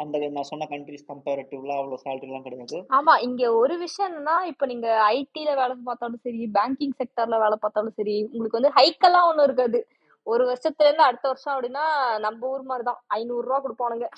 அந்த 0.02 0.16
நான் 0.34 0.48
சொன்ன 0.50 0.66
கண்ட்ரிஸ் 0.72 1.06
கம்பேரிட்டிவ்லாம் 1.10 1.80
அவ்வளோ 1.80 1.98
சேலரிலாம் 2.04 2.46
கிடையாது. 2.46 2.78
ஆமா 2.98 3.14
இங்க 3.26 3.42
ஒரு 3.60 3.74
விஷயம் 3.84 4.08
என்னன்னா 4.10 4.36
இப்போ 4.50 4.64
நீங்க 4.72 4.88
ஐடில 5.18 5.50
வேலை 5.60 5.76
பார்த்தாலும் 5.88 6.22
சரி 6.26 6.42
பேங்கிங் 6.58 6.96
செக்டர்ல 7.00 7.38
வேலை 7.44 7.58
பார்த்தாலும் 7.62 7.96
சரி 8.00 8.16
உங்களுக்கு 8.32 8.60
வந்து 8.60 8.74
ஹைக்கெல்லாம் 8.78 9.28
ஒன்றும் 9.30 9.48
இருக்காது. 9.48 9.80
ஒரு 10.26 10.42
வருஷத்துல 10.50 10.88
இருந்து 10.88 11.08
அடுத்த 11.08 11.26
வருஷம் 11.30 11.54
அப்படின்னா 11.54 11.84
நம்ம 12.26 12.50
ஊர் 12.52 12.68
மாதிரி 12.70 12.84
தான் 12.90 13.00
ஐநூறுரூவா 13.18 13.60
கொடுப்பானுங்க. 13.64 14.08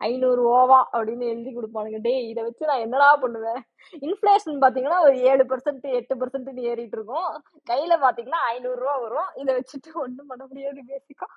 ஐநூறு 0.00 0.42
ஓவா 0.56 0.78
அப்படின்னு 0.94 1.24
எழுதி 1.32 1.50
கொடுப்பானுங்க. 1.56 1.98
டேய் 2.06 2.28
இதை 2.30 2.42
வச்சு 2.46 2.70
நான் 2.70 2.84
என்னடா 2.86 3.08
பண்ணுவேன்? 3.24 3.60
இன்ஃப்ளேஷன் 4.06 4.60
பார்த்தீங்கன்னா 4.62 4.98
ஒரு 5.06 5.16
ஏழு 5.30 5.44
பர்சன்ட் 5.52 5.86
எட்டு 5.98 6.14
பர்சன்ட் 6.22 6.60
ஏறிட்டு 6.70 6.96
இருக்கும். 6.98 7.28
கையில 7.70 7.92
பார்த்தீங்கன்னா 8.04 8.40
ஐநூறுரூவா 8.52 8.96
வரும். 9.04 9.30
இதை 9.42 9.50
வச்சுட்டு 9.58 9.92
ஒன்றும் 10.04 10.30
பண்ண 10.32 10.44
முடியாது 10.50 10.82
பேசிக்கா 10.92 11.28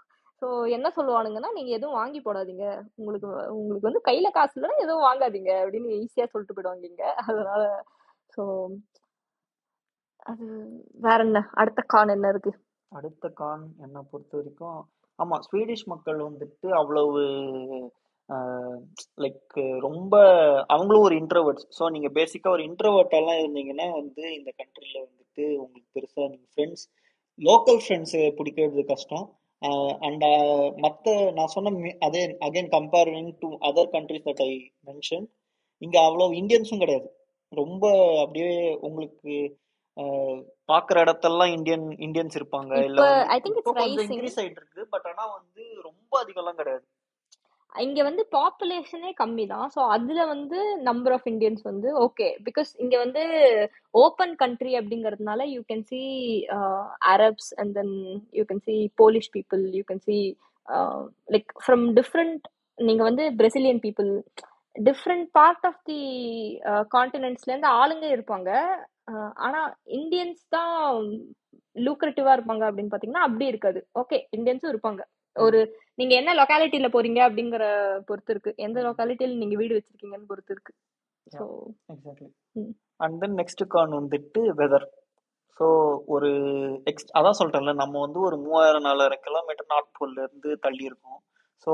ஸோ 0.41 0.47
என்ன 0.75 0.87
சொல்லுவானுங்கன்னா 0.95 1.49
நீங்க 1.57 1.71
எதுவும் 1.77 1.99
வாங்கி 1.99 2.19
போடாதீங்க. 2.21 2.65
உங்களுக்கு 2.99 3.27
உங்களுக்கு 3.59 3.89
வந்து 3.89 4.01
கையில 4.09 4.27
காசு 4.37 4.55
இல்லைன்னா 4.57 4.83
எதுவும் 4.85 5.05
வாங்காதீங்க 5.09 5.51
அப்படின்னு 5.63 5.91
ஈஸியா 6.01 6.25
சொல்லிட்டு 6.31 6.55
போயிடுவாங்க 6.57 7.05
அதனால 7.27 7.61
ஸோ 8.35 8.43
அது 10.25 10.45
வேற 11.05 11.19
என்ன? 11.27 11.39
அடுத்த 11.61 11.81
கான் 11.93 12.13
என்ன 12.15 12.27
இருக்கு? 12.33 12.51
அடுத்த 12.91 13.29
கான் 13.39 13.63
என்னை 13.85 14.01
பொறுத்த 14.11 14.33
வரைக்கும் 14.37 14.79
ஆமாம் 15.19 15.43
ஸ்வீடிஷ் 15.47 15.85
மக்கள் 15.93 16.19
வந்துட்டு 16.27 16.67
அவ்வளவு 16.79 17.21
லைக் 19.23 19.55
ரொம்ப 19.85 20.15
அவங்களும் 20.73 21.05
ஒரு 21.07 21.15
இன்ட்ரோவர்ட்ஸ் 21.21 21.65
ஸோ 21.77 21.89
நீங்கள் 21.95 22.15
பேசிக்காக 22.17 22.55
ஒரு 22.55 22.63
இன்ட்ரோவர்ட்டெல்லாம் 22.69 23.39
இருந்தீங்கன்னா 23.41 23.87
வந்து 23.99 24.23
இந்த 24.39 24.49
கண்ட்ரியில் 24.59 25.05
வந்துட்டு 25.05 25.45
உங்களுக்கு 25.63 25.89
பெருசாக 25.97 26.27
நீங்கள் 26.33 26.51
ஃப்ரெண்ட்ஸ் 26.53 26.85
லோக்கல் 27.39 27.81
ஃப்ரெண்ட்ஸு 27.83 28.21
பிடிக்கிறது 28.37 28.83
கஷ்டம். 28.91 29.25
அண்ட் 30.07 30.25
மற்ற 30.83 31.11
நான் 31.37 31.53
சொன்ன 31.55 31.93
அதே 32.07 32.21
again 32.47 32.69
comparing 32.77 33.31
to 33.41 33.49
other 33.69 33.91
countries 33.95 34.27
that 34.29 34.43
I 34.47 34.53
mention 34.89 35.25
இங்கே 35.81 35.99
அவ்வளோ 36.07 36.25
இந்தியன்ஸும் 36.41 36.83
கிடையாது. 36.83 37.07
ரொம்ப 37.53 37.83
அப்படியே 38.23 38.53
உங்களுக்கு 38.87 39.33
பார்க்குற 40.71 40.97
இடத்தெல்லாம் 41.05 41.51
இந்தியன் 41.57 41.87
இந்தியன்ஸ் 42.05 42.37
இருப்பாங்க. 42.39 42.73
இல்லை 42.89 43.07
ஐ 43.35 43.37
திங்க் 43.43 43.59
இன்க்ரீஸ் 44.07 44.39
ஆயிட்டு 44.41 44.61
இருக்கு 44.61 44.83
பட் 44.93 45.07
ஆனால் 45.11 45.33
வந்து 45.37 45.63
ரொம்ப 45.87 46.11
அதிகம்லாம் 46.23 46.59
கிடையாது. 46.61 46.85
இங்க 47.85 47.99
வந்து 48.07 48.23
பாப்புலேஷனே 48.35 49.11
கம்மி 49.19 49.45
தான். 49.51 49.67
ஸோ 49.75 49.81
அதுல 49.95 50.21
வந்து 50.31 50.57
நம்பர் 50.89 51.13
ஆஃப் 51.15 51.27
இந்தியன்ஸ் 51.31 51.63
வந்து 51.69 51.89
ஓகே 52.05 52.27
பிகாஸ் 52.47 52.71
இங்க 52.83 52.95
வந்து 53.03 53.23
ஓப்பன் 54.03 54.35
கண்ட்ரி 54.41 54.73
அப்படிங்கிறதுனால 54.79 55.47
you 55.53 55.61
can 55.71 55.85
see 55.91 56.01
Arabs 57.13 57.51
and 57.61 57.73
then 57.79 57.95
you 58.39 58.45
can 58.51 58.65
see 58.67 58.75
Polish 59.01 59.31
people 59.37 59.63
you 59.77 59.83
can 59.91 60.03
see 60.07 60.17
like 61.35 61.51
from 61.65 61.85
different 61.99 62.45
நீங்க 62.77 63.03
வந்து 63.09 63.23
Brazilian 63.41 63.83
people 63.85 64.11
different 64.75 65.27
part 65.37 65.65
of 65.69 65.81
the 65.89 65.99
கான்டினென்ட்ஸ்லேருந்து 66.95 67.71
ஆளுங்க 67.81 68.05
இருப்பாங்க. 68.15 68.49
ஆனால் 69.07 69.33
ஆனா 69.45 69.59
இந்தியன்ஸ் 69.99 70.41
தான் 70.55 70.77
லூக்ரேட்டிவா 71.75 72.31
இருப்பாங்க 72.35 72.63
அப்படின்னு 72.67 72.93
பாத்தீங்கன்னா 72.93 73.25
அப்படி 73.27 73.45
இருக்காது. 73.51 73.79
ஓகே 74.01 74.17
இந்தியன்ஸும் 74.37 74.73
இருப்பாங்க. 74.73 75.01
ஒரு 75.35 75.59
நீங்க 75.95 76.13
என்ன 76.15 76.31
லொக்காலிட்டியில 76.39 76.87
போறீங்க 76.95 77.19
அப்படிங்கிற 77.27 77.65
பொறுத்து 78.05 78.33
இருக்கு. 78.33 78.51
எந்த 78.57 78.77
லொக்காலிட்டியில 78.81 79.39
நீங்க 79.41 79.55
வீடு 79.61 79.77
வச்சிருக்கீங்கன்னு 79.77 80.31
பொறுத்து 80.31 80.53
இருக்கு. 80.55 80.73
So 81.27 81.43
exactly 81.93 82.29
and 82.99 83.17
then 83.23 83.37
next 83.41 83.63
Khan 83.67 83.93
வந்துட்டு 83.99 84.41
வெதர் 84.59 84.87
ஸோ 85.57 85.65
ஒரு 86.13 86.29
எக்ஸ் 86.89 87.11
அதான் 87.17 87.39
சொல்கிறேன்ல 87.39 87.73
நம்ம 87.73 87.95
வந்து 87.99 88.19
ஒரு 88.27 88.37
மூவாயிரம் 88.45 88.87
நாலாயிரம் 88.87 89.23
கிலோமீட்டர் 89.27 89.71
நார்த் 89.73 89.97
போல்ல 89.99 90.17
இருந்து 90.25 90.51
தள்ளி 90.65 90.83
இருக்கோம். 90.89 91.19
So 91.67 91.71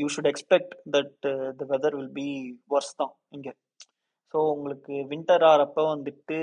you 0.00 0.06
should 0.14 0.30
expect 0.30 0.72
that 0.94 1.26
the 1.58 1.64
weather 1.72 1.96
will 1.98 2.14
be 2.20 2.28
worse 2.68 2.94
தான் 2.96 3.12
இங்கே. 3.30 3.52
ஸோ 4.34 4.38
உங்களுக்கு 4.54 4.94
வின்டர் 5.12 5.44
ஆகிறப்ப 5.50 5.84
வந்துட்டு 5.92 6.38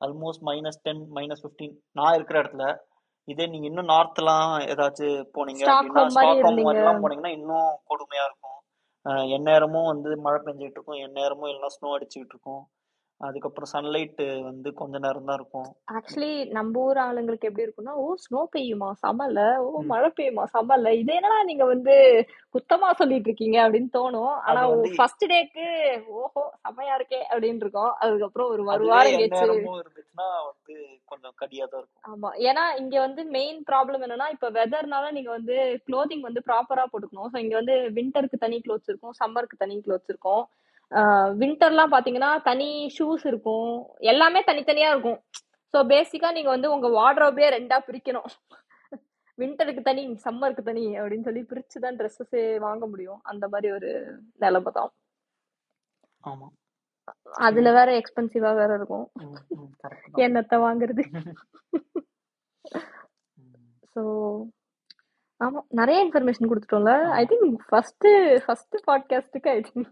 almost 0.00 0.42
minus 0.48 0.80
ten 0.86 1.02
minus 1.18 1.42
fifteen 1.44 1.74
நான் 1.92 2.14
இருக்கிற 2.14 2.38
இடத்துல 2.42 2.66
இதே 3.32 3.46
நீங்க 3.52 3.66
இன்னும் 3.70 3.90
நார்த்லாம் 3.92 4.50
ஏதாச்சும் 4.72 5.16
போனீங்க 5.36 5.62
அப்படின்னா 5.66 6.04
ஸ்டாக்ஹோம் 6.16 6.60
மாதிரிலாம் 6.66 7.02
போனீங்கன்னா 7.04 7.32
இன்னும் 7.38 7.70
கொடுமையா 7.90 8.24
இருக்கும். 8.28 8.58
எந்நேரமும் 9.36 9.90
வந்து 9.92 10.10
மழை 10.24 10.38
பெஞ்சிட்டு 10.46 10.76
இருக்கும். 10.78 11.00
எந்நேரமும் 11.06 11.52
எல்லாம் 11.52 11.74
ஸ்னோ 11.76 11.94
அடிச்சுக்கிட்டு 11.96 12.34
இருக்கும். 12.36 12.62
அதுக்கப்புறம் 13.20 13.70
சன்லைட் 13.72 14.20
வந்து 14.42 14.68
கொஞ்ச 14.72 14.94
நேரம் 14.98 15.26
தான் 15.28 15.38
இருக்கும். 15.38 15.66
ஆக்சுவலி 15.96 16.30
நம்ம 16.48 16.80
ஊர் 16.80 16.98
ஆளுங்களுக்கு 16.98 17.48
எப்படி 17.48 17.64
இருக்கும்னா 17.66 17.94
ஓ 18.02 18.06
ஸ்னோ 18.22 18.42
பெய்யுமா? 18.54 18.88
சமல்ல? 19.02 19.40
ஓ. 19.64 19.70
மழை 19.90 20.08
பெய்யுமா? 20.18 20.44
சமல்ல? 20.54 20.92
இது 21.00 21.12
என்னடா 21.14 21.38
நீங்க 21.42 21.64
வந்து 21.64 21.94
குத்தமா 22.54 22.88
சொல்லிட்டு 22.92 23.28
இருக்கீங்க 23.30 23.58
அப்படின்னு 23.64 23.90
தோணும். 23.98 24.34
ஆனா 24.48 24.62
ஃபர்ஸ்ட் 24.96 25.24
டேக்கு 25.32 25.66
ஓஹோ 26.20 26.44
செமையா 26.64 26.94
இருக்கே 27.00 27.20
அப்படின்னு 27.32 27.64
இருக்கும். 27.66 27.92
அதுக்கப்புறம் 28.00 28.48
ஒரு 28.48 28.64
ஒரு 28.76 28.86
வாரம் 28.90 29.18
இருந்துச்சுன்னா 29.18 30.28
வந்து 30.48 30.74
கொஞ்சம் 31.06 31.36
கடியா 31.36 31.66
தான் 31.66 31.82
இருக்கும். 31.82 32.02
ஆமா. 32.12 32.30
ஏன்னா 32.48 32.64
இங்க 32.76 32.96
வந்து 33.00 33.24
மெயின் 33.36 33.60
ப்ராப்ளம் 33.70 34.02
என்னன்னா 34.02 34.28
இப்ப 34.30 34.50
வெதர்னால 34.50 35.10
நீங்க 35.10 35.30
வந்து 35.30 35.56
க்ளோதிங் 35.88 36.24
வந்து 36.28 36.42
ப்ராப்பரா 36.48 36.86
போட்டுக்கணும். 36.90 37.30
ஸோ 37.34 37.38
இங்க 37.44 37.56
வந்து 37.56 37.76
வின்டருக்கு 37.98 38.44
தனி 38.46 38.58
க்ளோத்ஸ் 38.66 38.90
இருக்கும் 38.92 39.16
சம்மருக்கு 39.22 39.62
தனி 39.64 39.76
க்ளோத்ஸ் 39.86 40.12
இருக்கும். 40.14 40.42
வின்டர்லாம் 41.40 41.92
பாத்தீங்கன்னா 41.94 42.30
தனி 42.42 42.68
ஷூஸ் 42.98 43.24
இருக்கும். 43.26 43.72
எல்லாமே 44.12 44.40
தனித்தனியா 44.46 44.88
இருக்கும். 44.90 45.18
ஸோ 45.74 45.80
பேசிக்கா 45.86 46.28
நீங்க 46.32 46.50
வந்து 46.50 46.70
உங்க 46.70 46.88
வார்ட்ரோபே 46.88 47.48
ரெண்டா 47.48 47.76
பிரிக்கணும். 47.88 48.30
வின்டருக்கு 49.38 49.82
தனி 49.82 50.02
சம்மருக்கு 50.24 50.62
தனி 50.62 50.84
அப்படின்னு 50.96 51.26
சொல்லி 51.28 51.42
பிரிச்சு 51.50 51.78
தான் 51.80 51.98
ட்ரெஸ்ஸஸே 52.00 52.42
வாங்க 52.58 52.84
முடியும். 52.86 53.20
அந்த 53.22 53.44
மாதிரி 53.48 53.68
ஒரு 53.72 53.90
நிலைமை 54.38 54.72
தான். 54.72 54.90
ஆமா. 56.24 56.48
அதுல 57.44 57.68
வேற 57.72 57.90
எக்ஸ்பென்சிவா 58.00 58.50
வேற 58.54 58.70
இருக்கும். 58.74 59.06
என்னத்த 60.18 60.54
வாங்குறது. 60.66 61.04
ஸோ 63.94 64.02
ஆமா 65.40 65.60
நிறைய 65.78 65.98
இன்ஃபர்மேஷன் 66.04 66.48
கொடுத்துட்டோம்ல. 66.50 66.94
ஐ 67.20 67.22
திங்க் 67.30 67.54
ஃபர்ஸ்ட் 67.68 68.06
ஃபர்ஸ்ட் 68.44 68.76
பாட்காஸ்ட்டுக்கு 68.88 69.50
ஐ 69.54 69.60
திங்க் 69.68 69.88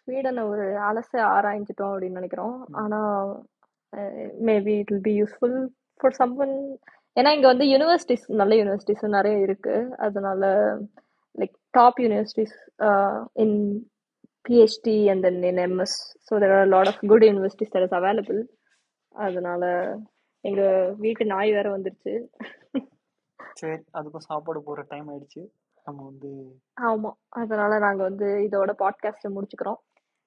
ஸ்வீடனை 0.00 0.42
ஒரு 0.52 0.66
அலச 0.88 1.10
ஆராய்ஞ்சிட்டோம் 1.36 1.92
அப்படின்னு 1.92 2.20
நினைக்கிறோம். 2.20 2.56
ஆனா 2.82 3.00
maybe 4.50 4.74
it 4.82 4.92
will 4.92 5.06
be 5.10 5.14
useful 5.22 5.56
for 6.00 6.16
someone 6.20 6.56
ஏன்னா 7.16 7.30
இங்க 7.36 7.46
வந்து 7.52 7.66
யூனிவர்சிட்டிஸ் 7.74 8.26
நல்ல 8.40 8.52
யூனிவர்சிட்டிஸ் 8.60 9.04
நிறைய 9.18 9.36
இருக்கு. 9.46 9.76
அதனால 10.06 10.42
like 11.38 11.54
top 11.78 11.98
universities 12.04 12.56
in 13.44 13.56
PhD 14.44 14.98
and 15.12 15.24
then 15.26 15.42
in 15.50 15.62
MS 15.68 15.96
so 16.28 16.34
there 16.42 16.54
are 16.58 16.70
lot 16.74 16.90
of 16.92 17.00
good 17.12 17.26
universities 17.28 17.72
universities 17.72 17.88
is 17.88 17.98
available 18.00 18.40
அதனால 19.14 19.64
எங்க 20.44 20.62
வீட்டு 21.04 21.24
நாய் 21.34 21.50
வேற 21.56 21.68
வந்துருச்சு. 21.76 22.12
சரி 23.58 23.82
அதுக்கும் 23.92 24.26
சாப்பாடு 24.28 24.62
போற 24.62 24.84
டைம் 24.88 25.08
ஆயிடுச்சு. 25.08 25.42
நம்ம 25.84 26.04
வந்து 26.04 26.30
ஆமா. 26.80 27.12
அதனால 27.28 27.78
நாங்க 27.78 28.02
வந்து 28.02 28.26
இதோட 28.50 28.72
பாட்காஸ்ட 28.78 29.28
முடிச்சுக்கிறோம். 29.28 29.80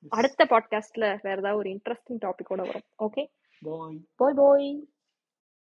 அடுத்த 0.09 0.45
பாட்காஸ்ட்ல 0.49 1.03
வேற 1.21 1.35
ஏதாவது 1.37 1.55
ஒரு 1.55 1.69
இன்ட்ரெஸ்டிங் 1.69 2.23
டாபிக்கோட 2.25 2.61
வரும். 2.65 2.87
ஓகே 2.99 3.23
பாய் 3.61 3.99
பாய் 4.15 4.33
பாய் 4.33 4.87